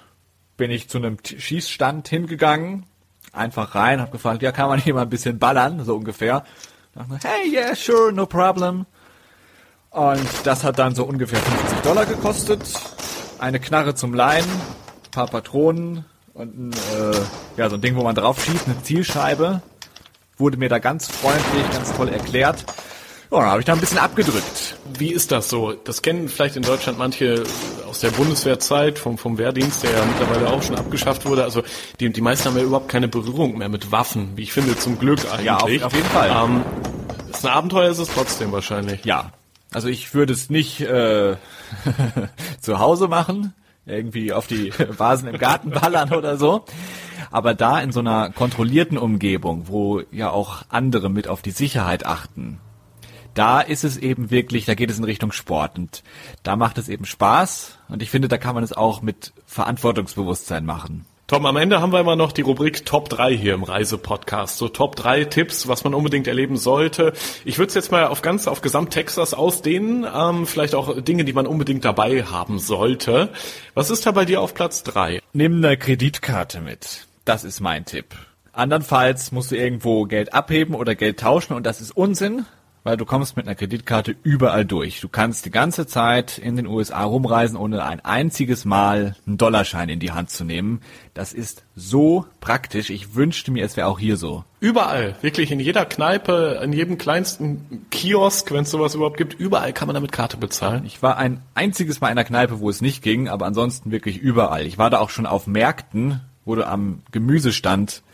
Bin 0.56 0.70
ich 0.70 0.88
zu 0.88 0.98
einem 0.98 1.16
Schießstand 1.24 2.06
hingegangen, 2.06 2.86
einfach 3.32 3.74
rein, 3.74 4.00
habe 4.00 4.12
gefragt, 4.12 4.42
ja, 4.42 4.52
kann 4.52 4.68
man 4.68 4.78
hier 4.78 4.94
mal 4.94 5.02
ein 5.02 5.10
bisschen 5.10 5.40
ballern, 5.40 5.84
so 5.84 5.96
ungefähr. 5.96 6.44
Hey, 7.22 7.50
yeah, 7.52 7.74
sure, 7.74 8.10
no 8.10 8.24
problem. 8.24 8.86
Und 9.90 10.26
das 10.44 10.64
hat 10.64 10.78
dann 10.78 10.94
so 10.94 11.04
ungefähr 11.04 11.38
50 11.38 11.80
Dollar 11.80 12.06
gekostet. 12.06 12.62
Eine 13.38 13.60
Knarre 13.60 13.94
zum 13.94 14.14
Leihen, 14.14 14.44
ein 14.44 15.10
paar 15.10 15.26
Patronen 15.26 16.06
und 16.32 16.56
ein, 16.58 16.72
äh, 16.72 17.16
ja, 17.58 17.68
so 17.68 17.76
ein 17.76 17.82
Ding, 17.82 17.96
wo 17.96 18.02
man 18.02 18.14
drauf 18.14 18.42
schießt, 18.42 18.66
eine 18.66 18.82
Zielscheibe. 18.82 19.60
Wurde 20.38 20.56
mir 20.56 20.70
da 20.70 20.78
ganz 20.78 21.08
freundlich, 21.08 21.70
ganz 21.70 21.92
toll 21.94 22.08
erklärt. 22.08 22.64
Ja, 23.30 23.40
dann 23.40 23.50
habe 23.50 23.60
ich 23.60 23.66
da 23.66 23.72
ein 23.72 23.80
bisschen 23.80 23.98
abgedrückt. 23.98 24.76
Wie 24.98 25.12
ist 25.12 25.32
das 25.32 25.48
so? 25.48 25.72
Das 25.72 26.02
kennen 26.02 26.28
vielleicht 26.28 26.56
in 26.56 26.62
Deutschland 26.62 26.98
manche 26.98 27.42
aus 27.88 28.00
der 28.00 28.10
Bundeswehrzeit, 28.10 28.98
vom, 28.98 29.18
vom 29.18 29.38
Wehrdienst, 29.38 29.82
der 29.82 29.90
ja 29.90 30.04
mittlerweile 30.04 30.50
auch 30.50 30.62
schon 30.62 30.76
abgeschafft 30.76 31.26
wurde. 31.26 31.42
Also 31.42 31.62
die, 31.98 32.10
die 32.10 32.20
meisten 32.20 32.48
haben 32.48 32.56
ja 32.56 32.62
überhaupt 32.62 32.88
keine 32.88 33.08
Berührung 33.08 33.58
mehr 33.58 33.68
mit 33.68 33.90
Waffen, 33.90 34.36
wie 34.36 34.42
ich 34.42 34.52
finde, 34.52 34.76
zum 34.76 34.98
Glück 34.98 35.20
eigentlich. 35.32 35.46
Ja, 35.46 35.56
auf, 35.56 35.82
auf 35.82 35.94
jeden 35.94 36.08
Fall. 36.08 36.30
Ähm, 36.30 36.62
ist 37.30 37.44
ein 37.44 37.52
Abenteuer 37.52 37.90
ist 37.90 37.98
es 37.98 38.08
trotzdem 38.08 38.52
wahrscheinlich. 38.52 39.04
Ja. 39.04 39.32
Also 39.72 39.88
ich 39.88 40.14
würde 40.14 40.32
es 40.32 40.48
nicht 40.48 40.80
äh, 40.80 41.36
zu 42.60 42.78
Hause 42.78 43.08
machen, 43.08 43.54
irgendwie 43.84 44.32
auf 44.32 44.46
die 44.46 44.72
Vasen 44.96 45.28
im 45.28 45.38
Garten 45.38 45.70
ballern 45.70 46.12
oder 46.12 46.36
so. 46.36 46.64
Aber 47.30 47.54
da 47.54 47.80
in 47.80 47.92
so 47.92 48.00
einer 48.00 48.30
kontrollierten 48.30 48.98
Umgebung, 48.98 49.64
wo 49.66 50.02
ja 50.12 50.30
auch 50.30 50.62
andere 50.68 51.10
mit 51.10 51.28
auf 51.28 51.42
die 51.42 51.50
Sicherheit 51.50 52.06
achten, 52.06 52.60
da 53.36 53.60
ist 53.60 53.84
es 53.84 53.96
eben 53.96 54.30
wirklich, 54.30 54.64
da 54.64 54.74
geht 54.74 54.90
es 54.90 54.98
in 54.98 55.04
Richtung 55.04 55.30
Sport 55.30 55.78
und 55.78 56.02
da 56.42 56.56
macht 56.56 56.78
es 56.78 56.88
eben 56.88 57.04
Spaß 57.04 57.78
und 57.88 58.02
ich 58.02 58.10
finde, 58.10 58.28
da 58.28 58.38
kann 58.38 58.54
man 58.54 58.64
es 58.64 58.72
auch 58.72 59.02
mit 59.02 59.32
Verantwortungsbewusstsein 59.46 60.64
machen. 60.64 61.04
Tom, 61.28 61.44
am 61.44 61.56
Ende 61.56 61.80
haben 61.80 61.92
wir 61.92 61.98
immer 61.98 62.14
noch 62.14 62.30
die 62.30 62.42
Rubrik 62.42 62.86
Top 62.86 63.08
3 63.08 63.36
hier 63.36 63.54
im 63.54 63.64
Reisepodcast. 63.64 64.58
So 64.58 64.68
Top 64.68 64.94
3 64.94 65.24
Tipps, 65.24 65.66
was 65.66 65.82
man 65.82 65.92
unbedingt 65.92 66.28
erleben 66.28 66.56
sollte. 66.56 67.14
Ich 67.44 67.58
würde 67.58 67.66
es 67.70 67.74
jetzt 67.74 67.90
mal 67.90 68.06
auf 68.06 68.22
ganz, 68.22 68.46
auf 68.46 68.60
Gesamt-Texas 68.60 69.34
ausdehnen. 69.34 70.06
Ähm, 70.14 70.46
vielleicht 70.46 70.76
auch 70.76 71.02
Dinge, 71.02 71.24
die 71.24 71.32
man 71.32 71.48
unbedingt 71.48 71.84
dabei 71.84 72.22
haben 72.22 72.60
sollte. 72.60 73.30
Was 73.74 73.90
ist 73.90 74.06
da 74.06 74.12
bei 74.12 74.24
dir 74.24 74.40
auf 74.40 74.54
Platz 74.54 74.84
3? 74.84 75.20
Nimm 75.32 75.56
eine 75.56 75.76
Kreditkarte 75.76 76.60
mit. 76.60 77.08
Das 77.24 77.42
ist 77.42 77.58
mein 77.60 77.84
Tipp. 77.84 78.14
Andernfalls 78.52 79.32
musst 79.32 79.50
du 79.50 79.56
irgendwo 79.56 80.04
Geld 80.04 80.32
abheben 80.32 80.76
oder 80.76 80.94
Geld 80.94 81.18
tauschen 81.18 81.54
und 81.54 81.66
das 81.66 81.80
ist 81.80 81.90
Unsinn, 81.90 82.46
weil 82.86 82.96
du 82.96 83.04
kommst 83.04 83.36
mit 83.36 83.48
einer 83.48 83.56
Kreditkarte 83.56 84.14
überall 84.22 84.64
durch. 84.64 85.00
Du 85.00 85.08
kannst 85.08 85.44
die 85.44 85.50
ganze 85.50 85.88
Zeit 85.88 86.38
in 86.38 86.54
den 86.54 86.68
USA 86.68 87.02
rumreisen, 87.02 87.56
ohne 87.56 87.82
ein 87.82 87.98
einziges 88.04 88.64
Mal 88.64 89.16
einen 89.26 89.38
Dollarschein 89.38 89.88
in 89.88 89.98
die 89.98 90.12
Hand 90.12 90.30
zu 90.30 90.44
nehmen. 90.44 90.80
Das 91.12 91.32
ist 91.32 91.64
so 91.74 92.26
praktisch. 92.40 92.90
Ich 92.90 93.16
wünschte 93.16 93.50
mir, 93.50 93.64
es 93.64 93.76
wäre 93.76 93.88
auch 93.88 93.98
hier 93.98 94.16
so. 94.16 94.44
Überall, 94.60 95.16
wirklich 95.20 95.50
in 95.50 95.58
jeder 95.58 95.84
Kneipe, 95.84 96.60
in 96.62 96.72
jedem 96.72 96.96
kleinsten 96.96 97.86
Kiosk, 97.90 98.52
wenn 98.52 98.62
es 98.62 98.70
sowas 98.70 98.94
überhaupt 98.94 99.16
gibt, 99.16 99.34
überall 99.34 99.72
kann 99.72 99.88
man 99.88 99.94
damit 99.94 100.12
Karte 100.12 100.36
bezahlen. 100.36 100.86
Ich 100.86 101.02
war 101.02 101.16
ein 101.16 101.42
einziges 101.56 102.00
Mal 102.00 102.06
in 102.10 102.18
einer 102.18 102.24
Kneipe, 102.24 102.60
wo 102.60 102.70
es 102.70 102.82
nicht 102.82 103.02
ging, 103.02 103.28
aber 103.28 103.46
ansonsten 103.46 103.90
wirklich 103.90 104.18
überall. 104.18 104.64
Ich 104.64 104.78
war 104.78 104.90
da 104.90 105.00
auch 105.00 105.10
schon 105.10 105.26
auf 105.26 105.48
Märkten, 105.48 106.20
wo 106.44 106.54
du 106.54 106.64
am 106.64 107.02
Gemüsestand 107.10 108.04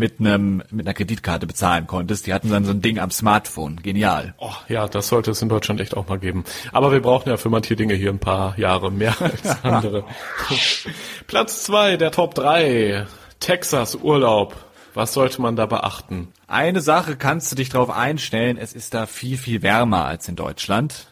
mit 0.00 0.18
einem 0.18 0.64
mit 0.70 0.86
einer 0.86 0.94
Kreditkarte 0.94 1.46
bezahlen 1.46 1.86
konntest. 1.86 2.26
Die 2.26 2.34
hatten 2.34 2.50
dann 2.50 2.64
so 2.64 2.72
ein 2.72 2.82
Ding 2.82 2.98
am 2.98 3.12
Smartphone. 3.12 3.76
Genial. 3.76 4.34
Oh, 4.38 4.54
ja, 4.66 4.88
das 4.88 5.08
sollte 5.08 5.30
es 5.30 5.42
in 5.42 5.48
Deutschland 5.48 5.80
echt 5.80 5.96
auch 5.96 6.08
mal 6.08 6.18
geben. 6.18 6.44
Aber 6.72 6.90
wir 6.90 7.00
brauchen 7.00 7.28
ja 7.28 7.36
für 7.36 7.50
manche 7.50 7.76
Dinge 7.76 7.94
hier 7.94 8.10
ein 8.10 8.18
paar 8.18 8.58
Jahre 8.58 8.90
mehr 8.90 9.14
als 9.20 9.62
andere. 9.62 10.04
Platz 11.28 11.62
zwei 11.62 11.96
der 11.96 12.10
Top 12.10 12.34
drei 12.34 13.06
Texas 13.38 13.94
Urlaub. 13.94 14.56
Was 14.94 15.12
sollte 15.12 15.40
man 15.40 15.54
da 15.54 15.66
beachten? 15.66 16.28
Eine 16.48 16.80
Sache 16.80 17.14
kannst 17.14 17.52
du 17.52 17.56
dich 17.56 17.68
darauf 17.68 17.90
einstellen, 17.90 18.58
es 18.58 18.72
ist 18.72 18.94
da 18.94 19.06
viel, 19.06 19.36
viel 19.36 19.62
wärmer 19.62 20.06
als 20.06 20.28
in 20.28 20.34
Deutschland. 20.34 21.06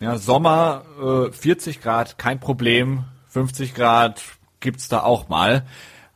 Ja, 0.00 0.16
Sommer 0.16 0.84
äh, 1.28 1.32
40 1.32 1.82
Grad, 1.82 2.16
kein 2.16 2.40
Problem. 2.40 3.04
50 3.28 3.74
Grad 3.74 4.22
gibt's 4.60 4.88
da 4.88 5.02
auch 5.02 5.28
mal. 5.28 5.66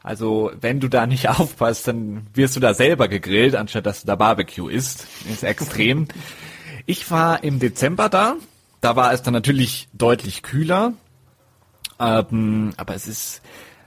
Also 0.03 0.51
wenn 0.61 0.81
du 0.81 0.89
da 0.89 1.07
nicht 1.07 1.29
aufpasst, 1.29 1.89
dann 1.89 2.27
wirst 2.35 2.57
du 2.57 2.61
da 2.61 2.75
selber 2.75 3.09
gegrillt, 3.09 3.55
anstatt 3.55 3.87
dass 3.87 4.03
du 4.03 4.07
da 4.07 4.17
Barbecue 4.17 4.69
isst. 4.69 5.07
Ist 5.31 5.45
extrem. 5.45 6.09
Ich 6.87 7.11
war 7.11 7.45
im 7.45 7.59
Dezember 7.59 8.09
da. 8.09 8.37
Da 8.81 8.97
war 8.97 9.13
es 9.13 9.23
dann 9.23 9.35
natürlich 9.35 9.89
deutlich 9.93 10.43
kühler. 10.43 10.95
Ähm, 12.01 12.73
aber 12.77 12.95
es 12.95 13.07
ist 13.07 13.43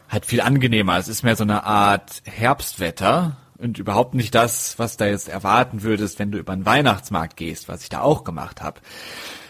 halt 0.08 0.26
viel 0.26 0.42
angenehmer. 0.42 0.98
Es 0.98 1.10
ist 1.10 1.24
mehr 1.24 1.36
so 1.36 1.44
eine 1.44 1.64
Art 1.66 2.22
Herbstwetter 2.24 3.38
und 3.58 3.80
überhaupt 3.80 4.14
nicht 4.14 4.36
das, 4.36 4.80
was 4.80 4.98
da 4.98 5.06
jetzt 5.06 5.28
erwarten 5.28 5.84
würdest, 5.84 6.20
wenn 6.20 6.32
du 6.32 6.38
über 6.38 6.56
den 6.56 6.66
Weihnachtsmarkt 6.66 7.36
gehst, 7.38 7.68
was 7.68 7.84
ich 7.84 7.90
da 7.90 8.02
auch 8.02 8.24
gemacht 8.24 8.62
habe. 8.62 8.80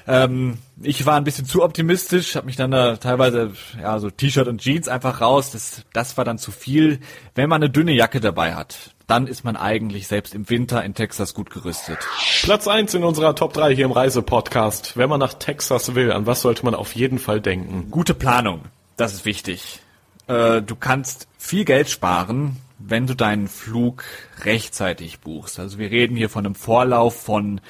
Ähm, 0.08 0.58
ich 0.82 1.06
war 1.06 1.16
ein 1.16 1.24
bisschen 1.24 1.46
zu 1.46 1.64
optimistisch, 1.64 2.36
habe 2.36 2.46
mich 2.46 2.56
dann 2.56 2.72
da 2.72 2.98
teilweise 2.98 3.54
ja 3.82 3.98
so 4.00 4.10
T-Shirt 4.10 4.48
und 4.48 4.62
Jeans 4.62 4.88
einfach 4.88 5.22
raus. 5.22 5.52
Das, 5.52 5.84
das 5.94 6.18
war 6.18 6.26
dann 6.26 6.38
zu 6.38 6.52
viel. 6.52 7.00
Wenn 7.34 7.50
man 7.50 7.62
eine 7.62 7.72
dünne 7.72 7.94
Jacke 7.94 8.20
dabei 8.20 8.56
hat, 8.56 8.94
dann 9.08 9.28
ist 9.28 9.44
man 9.44 9.56
eigentlich 9.56 10.08
selbst 10.08 10.36
im 10.36 10.50
Winter 10.50 10.84
in 10.84 10.94
Texas 10.94 11.34
gut 11.34 11.50
gerüstet. 11.50 12.00
Platz 12.44 12.68
eins 12.68 12.94
in 12.94 13.04
unserer 13.04 13.36
Top 13.36 13.54
3 13.54 13.76
hier 13.76 13.86
im 13.86 13.92
Reisepodcast. 13.92 14.98
Wenn 14.98 15.10
man 15.10 15.20
nach 15.20 15.34
Texas 15.34 15.96
will, 15.96 16.12
an 16.12 16.26
was 16.26 16.42
sollte 16.42 16.66
man 16.66 16.76
auf 16.76 16.96
jeden 16.96 17.20
Fall 17.20 17.42
denken? 17.42 17.90
Gute 17.90 18.14
Planung, 18.14 18.62
das 18.98 19.14
ist 19.14 19.26
wichtig. 19.26 19.80
Äh, 20.28 20.62
du 20.62 20.76
kannst 20.76 21.28
viel 21.38 21.66
Geld 21.66 21.90
sparen, 21.90 22.58
wenn 22.78 23.08
du 23.08 23.16
deinen 23.16 23.48
Flug 23.48 24.04
rechtzeitig 24.44 25.20
buchst. 25.20 25.60
Also 25.60 25.78
wir 25.80 25.92
reden 25.92 26.16
hier 26.16 26.30
von 26.30 26.46
einem 26.46 26.56
Vorlauf 26.56 27.20
von 27.20 27.62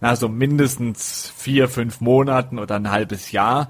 also 0.00 0.28
mindestens 0.28 1.32
vier, 1.36 1.68
fünf 1.68 2.00
Monaten 2.00 2.58
oder 2.58 2.76
ein 2.76 2.90
halbes 2.90 3.32
Jahr. 3.32 3.68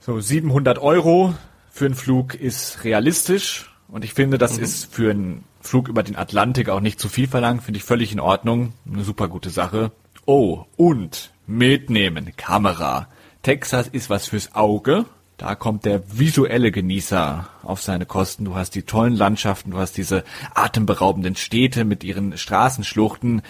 So 0.00 0.20
700 0.20 0.78
Euro 0.78 1.34
für 1.70 1.86
einen 1.86 1.94
Flug 1.94 2.34
ist 2.34 2.84
realistisch 2.84 3.70
und 3.88 4.04
ich 4.04 4.14
finde, 4.14 4.38
das 4.38 4.56
mhm. 4.56 4.64
ist 4.64 4.94
für 4.94 5.10
einen 5.10 5.44
Flug 5.60 5.88
über 5.88 6.02
den 6.02 6.16
Atlantik 6.16 6.68
auch 6.68 6.80
nicht 6.80 6.98
zu 6.98 7.08
viel 7.08 7.28
verlangt, 7.28 7.62
finde 7.62 7.78
ich 7.78 7.84
völlig 7.84 8.12
in 8.12 8.20
Ordnung, 8.20 8.72
eine 8.90 9.04
super 9.04 9.28
gute 9.28 9.50
Sache. 9.50 9.92
Oh, 10.24 10.64
und 10.76 11.30
mitnehmen, 11.46 12.32
Kamera. 12.36 13.08
Texas 13.42 13.88
ist 13.88 14.10
was 14.10 14.28
fürs 14.28 14.54
Auge. 14.54 15.04
Da 15.36 15.54
kommt 15.56 15.84
der 15.84 16.02
visuelle 16.18 16.70
Genießer 16.70 17.48
auf 17.62 17.82
seine 17.82 18.06
Kosten. 18.06 18.44
Du 18.44 18.54
hast 18.54 18.74
die 18.76 18.82
tollen 18.82 19.16
Landschaften, 19.16 19.72
du 19.72 19.78
hast 19.78 19.96
diese 19.96 20.24
atemberaubenden 20.54 21.34
Städte 21.34 21.84
mit 21.84 22.04
ihren 22.04 22.38
Straßenschluchten 22.38 23.42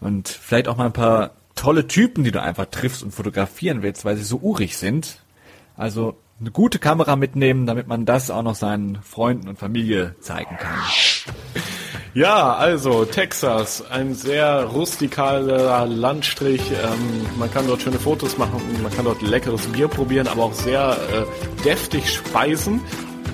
und 0.00 0.28
vielleicht 0.28 0.68
auch 0.68 0.76
mal 0.76 0.86
ein 0.86 0.92
paar 0.92 1.32
tolle 1.64 1.86
Typen, 1.86 2.24
die 2.24 2.30
du 2.30 2.42
einfach 2.42 2.66
triffst 2.66 3.02
und 3.02 3.12
fotografieren 3.12 3.80
willst, 3.80 4.04
weil 4.04 4.18
sie 4.18 4.22
so 4.22 4.36
urig 4.36 4.76
sind. 4.76 5.22
Also 5.78 6.14
eine 6.38 6.50
gute 6.50 6.78
Kamera 6.78 7.16
mitnehmen, 7.16 7.64
damit 7.64 7.88
man 7.88 8.04
das 8.04 8.30
auch 8.30 8.42
noch 8.42 8.54
seinen 8.54 8.98
Freunden 9.02 9.48
und 9.48 9.58
Familie 9.58 10.14
zeigen 10.20 10.58
kann. 10.58 10.78
Ja, 12.12 12.52
also 12.52 13.06
Texas, 13.06 13.82
ein 13.90 14.14
sehr 14.14 14.64
rustikaler 14.64 15.86
Landstrich. 15.86 16.70
Ähm, 16.70 17.26
man 17.38 17.50
kann 17.50 17.66
dort 17.66 17.80
schöne 17.80 17.98
Fotos 17.98 18.36
machen, 18.36 18.60
man 18.82 18.94
kann 18.94 19.06
dort 19.06 19.22
leckeres 19.22 19.66
Bier 19.68 19.88
probieren, 19.88 20.28
aber 20.28 20.44
auch 20.44 20.52
sehr 20.52 20.98
äh, 21.12 21.64
deftig 21.64 22.12
speisen 22.12 22.82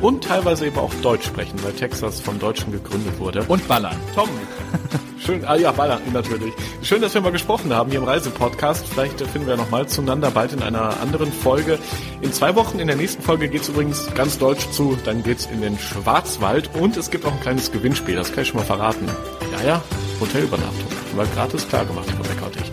und 0.01 0.25
teilweise 0.25 0.67
eben 0.67 0.79
auch 0.79 0.93
Deutsch 1.03 1.27
sprechen, 1.27 1.63
weil 1.63 1.73
Texas 1.73 2.21
von 2.21 2.39
Deutschen 2.39 2.73
gegründet 2.73 3.19
wurde. 3.19 3.45
Und 3.49 3.67
ballern. 3.69 3.97
Tom, 4.15 4.29
schön, 5.19 5.45
ah 5.45 5.57
ja, 5.57 5.73
ballern 5.73 6.01
natürlich. 6.13 6.53
Schön, 6.83 7.03
dass 7.03 7.15
wir 7.15 7.21
mal 7.21 7.33
gesprochen 7.33 7.73
haben 7.73 7.91
hier 7.91 8.01
im 8.01 8.07
Reisepodcast. 8.07 8.87
Vielleicht 8.87 9.21
finden 9.21 9.47
wir 9.47 9.57
nochmal 9.57 9.89
zueinander 9.89 10.31
bald 10.31 10.53
in 10.53 10.63
einer 10.63 11.01
anderen 11.01 11.33
Folge. 11.33 11.79
In 12.21 12.33
zwei 12.33 12.55
Wochen, 12.55 12.79
in 12.79 12.87
der 12.87 12.97
nächsten 12.97 13.23
Folge 13.23 13.49
geht's 13.49 13.69
übrigens 13.69 14.09
ganz 14.15 14.39
deutsch 14.39 14.71
zu. 14.71 14.97
Dann 15.05 15.23
geht's 15.23 15.47
in 15.47 15.61
den 15.61 15.79
Schwarzwald 15.79 16.71
und 16.75 16.97
es 16.97 17.11
gibt 17.11 17.25
auch 17.25 17.33
ein 17.33 17.41
kleines 17.41 17.73
Gewinnspiel, 17.73 18.17
das 18.17 18.33
kann 18.33 18.43
ich 18.43 18.49
schon 18.49 18.59
mal 18.59 18.67
verraten. 18.67 19.09
Ja, 19.53 19.67
ja, 19.67 19.83
Hotelübernachtung. 20.21 20.87
War 21.17 21.27
gratis 21.35 21.69
klar 21.69 21.85
gemacht 21.85 22.07
Becker 22.23 22.47
und 22.47 22.57
ich. 22.57 22.73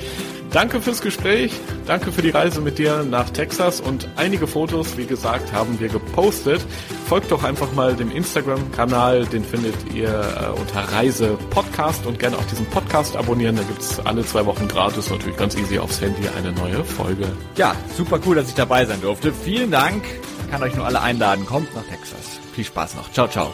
Danke 0.52 0.82
fürs 0.82 1.02
Gespräch, 1.02 1.52
danke 1.86 2.12
für 2.12 2.22
die 2.22 2.30
Reise 2.30 2.62
mit 2.62 2.78
dir 2.78 3.04
nach 3.04 3.30
Texas 3.30 3.82
und 3.82 4.08
einige 4.16 4.48
Fotos, 4.48 4.98
wie 4.98 5.06
gesagt, 5.06 5.52
haben 5.52 5.80
wir 5.80 5.90
gepostet. 5.90 6.62
Folgt 7.08 7.32
doch 7.32 7.44
einfach 7.44 7.72
mal 7.74 7.96
dem 7.96 8.12
Instagram-Kanal, 8.12 9.26
den 9.26 9.44
findet 9.44 9.76
ihr 9.94 10.10
äh, 10.10 10.60
unter 10.60 10.82
Reise 10.94 11.38
Podcast 11.50 12.06
und 12.06 12.20
gerne 12.20 12.38
auch 12.38 12.44
diesen 12.46 12.66
Podcast 12.68 13.16
abonnieren. 13.16 13.56
Da 13.56 13.64
gibt's 13.64 14.00
alle 14.02 14.26
zwei 14.26 14.46
Wochen 14.46 14.68
gratis, 14.68 15.10
natürlich 15.10 15.38
ganz 15.38 15.56
easy 15.56 15.80
aufs 15.80 16.02
Handy, 16.02 16.28
eine 16.38 16.52
neue 16.52 16.84
Folge. 16.84 17.32
Ja, 17.56 17.76
super 17.96 18.20
cool, 18.26 18.36
dass 18.36 18.50
ich 18.50 18.56
dabei 18.56 18.86
sein 18.86 19.02
durfte. 19.02 19.32
Vielen 19.32 19.72
Dank. 19.72 20.04
Ich 20.46 20.52
kann 20.52 20.62
euch 20.62 20.76
nur 20.76 20.86
alle 20.86 21.02
einladen. 21.02 21.46
Kommt 21.46 21.74
nach 21.76 21.84
Texas. 21.84 22.40
Viel 22.54 22.66
Spaß 22.66 22.96
noch. 22.96 23.12
Ciao, 23.12 23.28
ciao. 23.28 23.54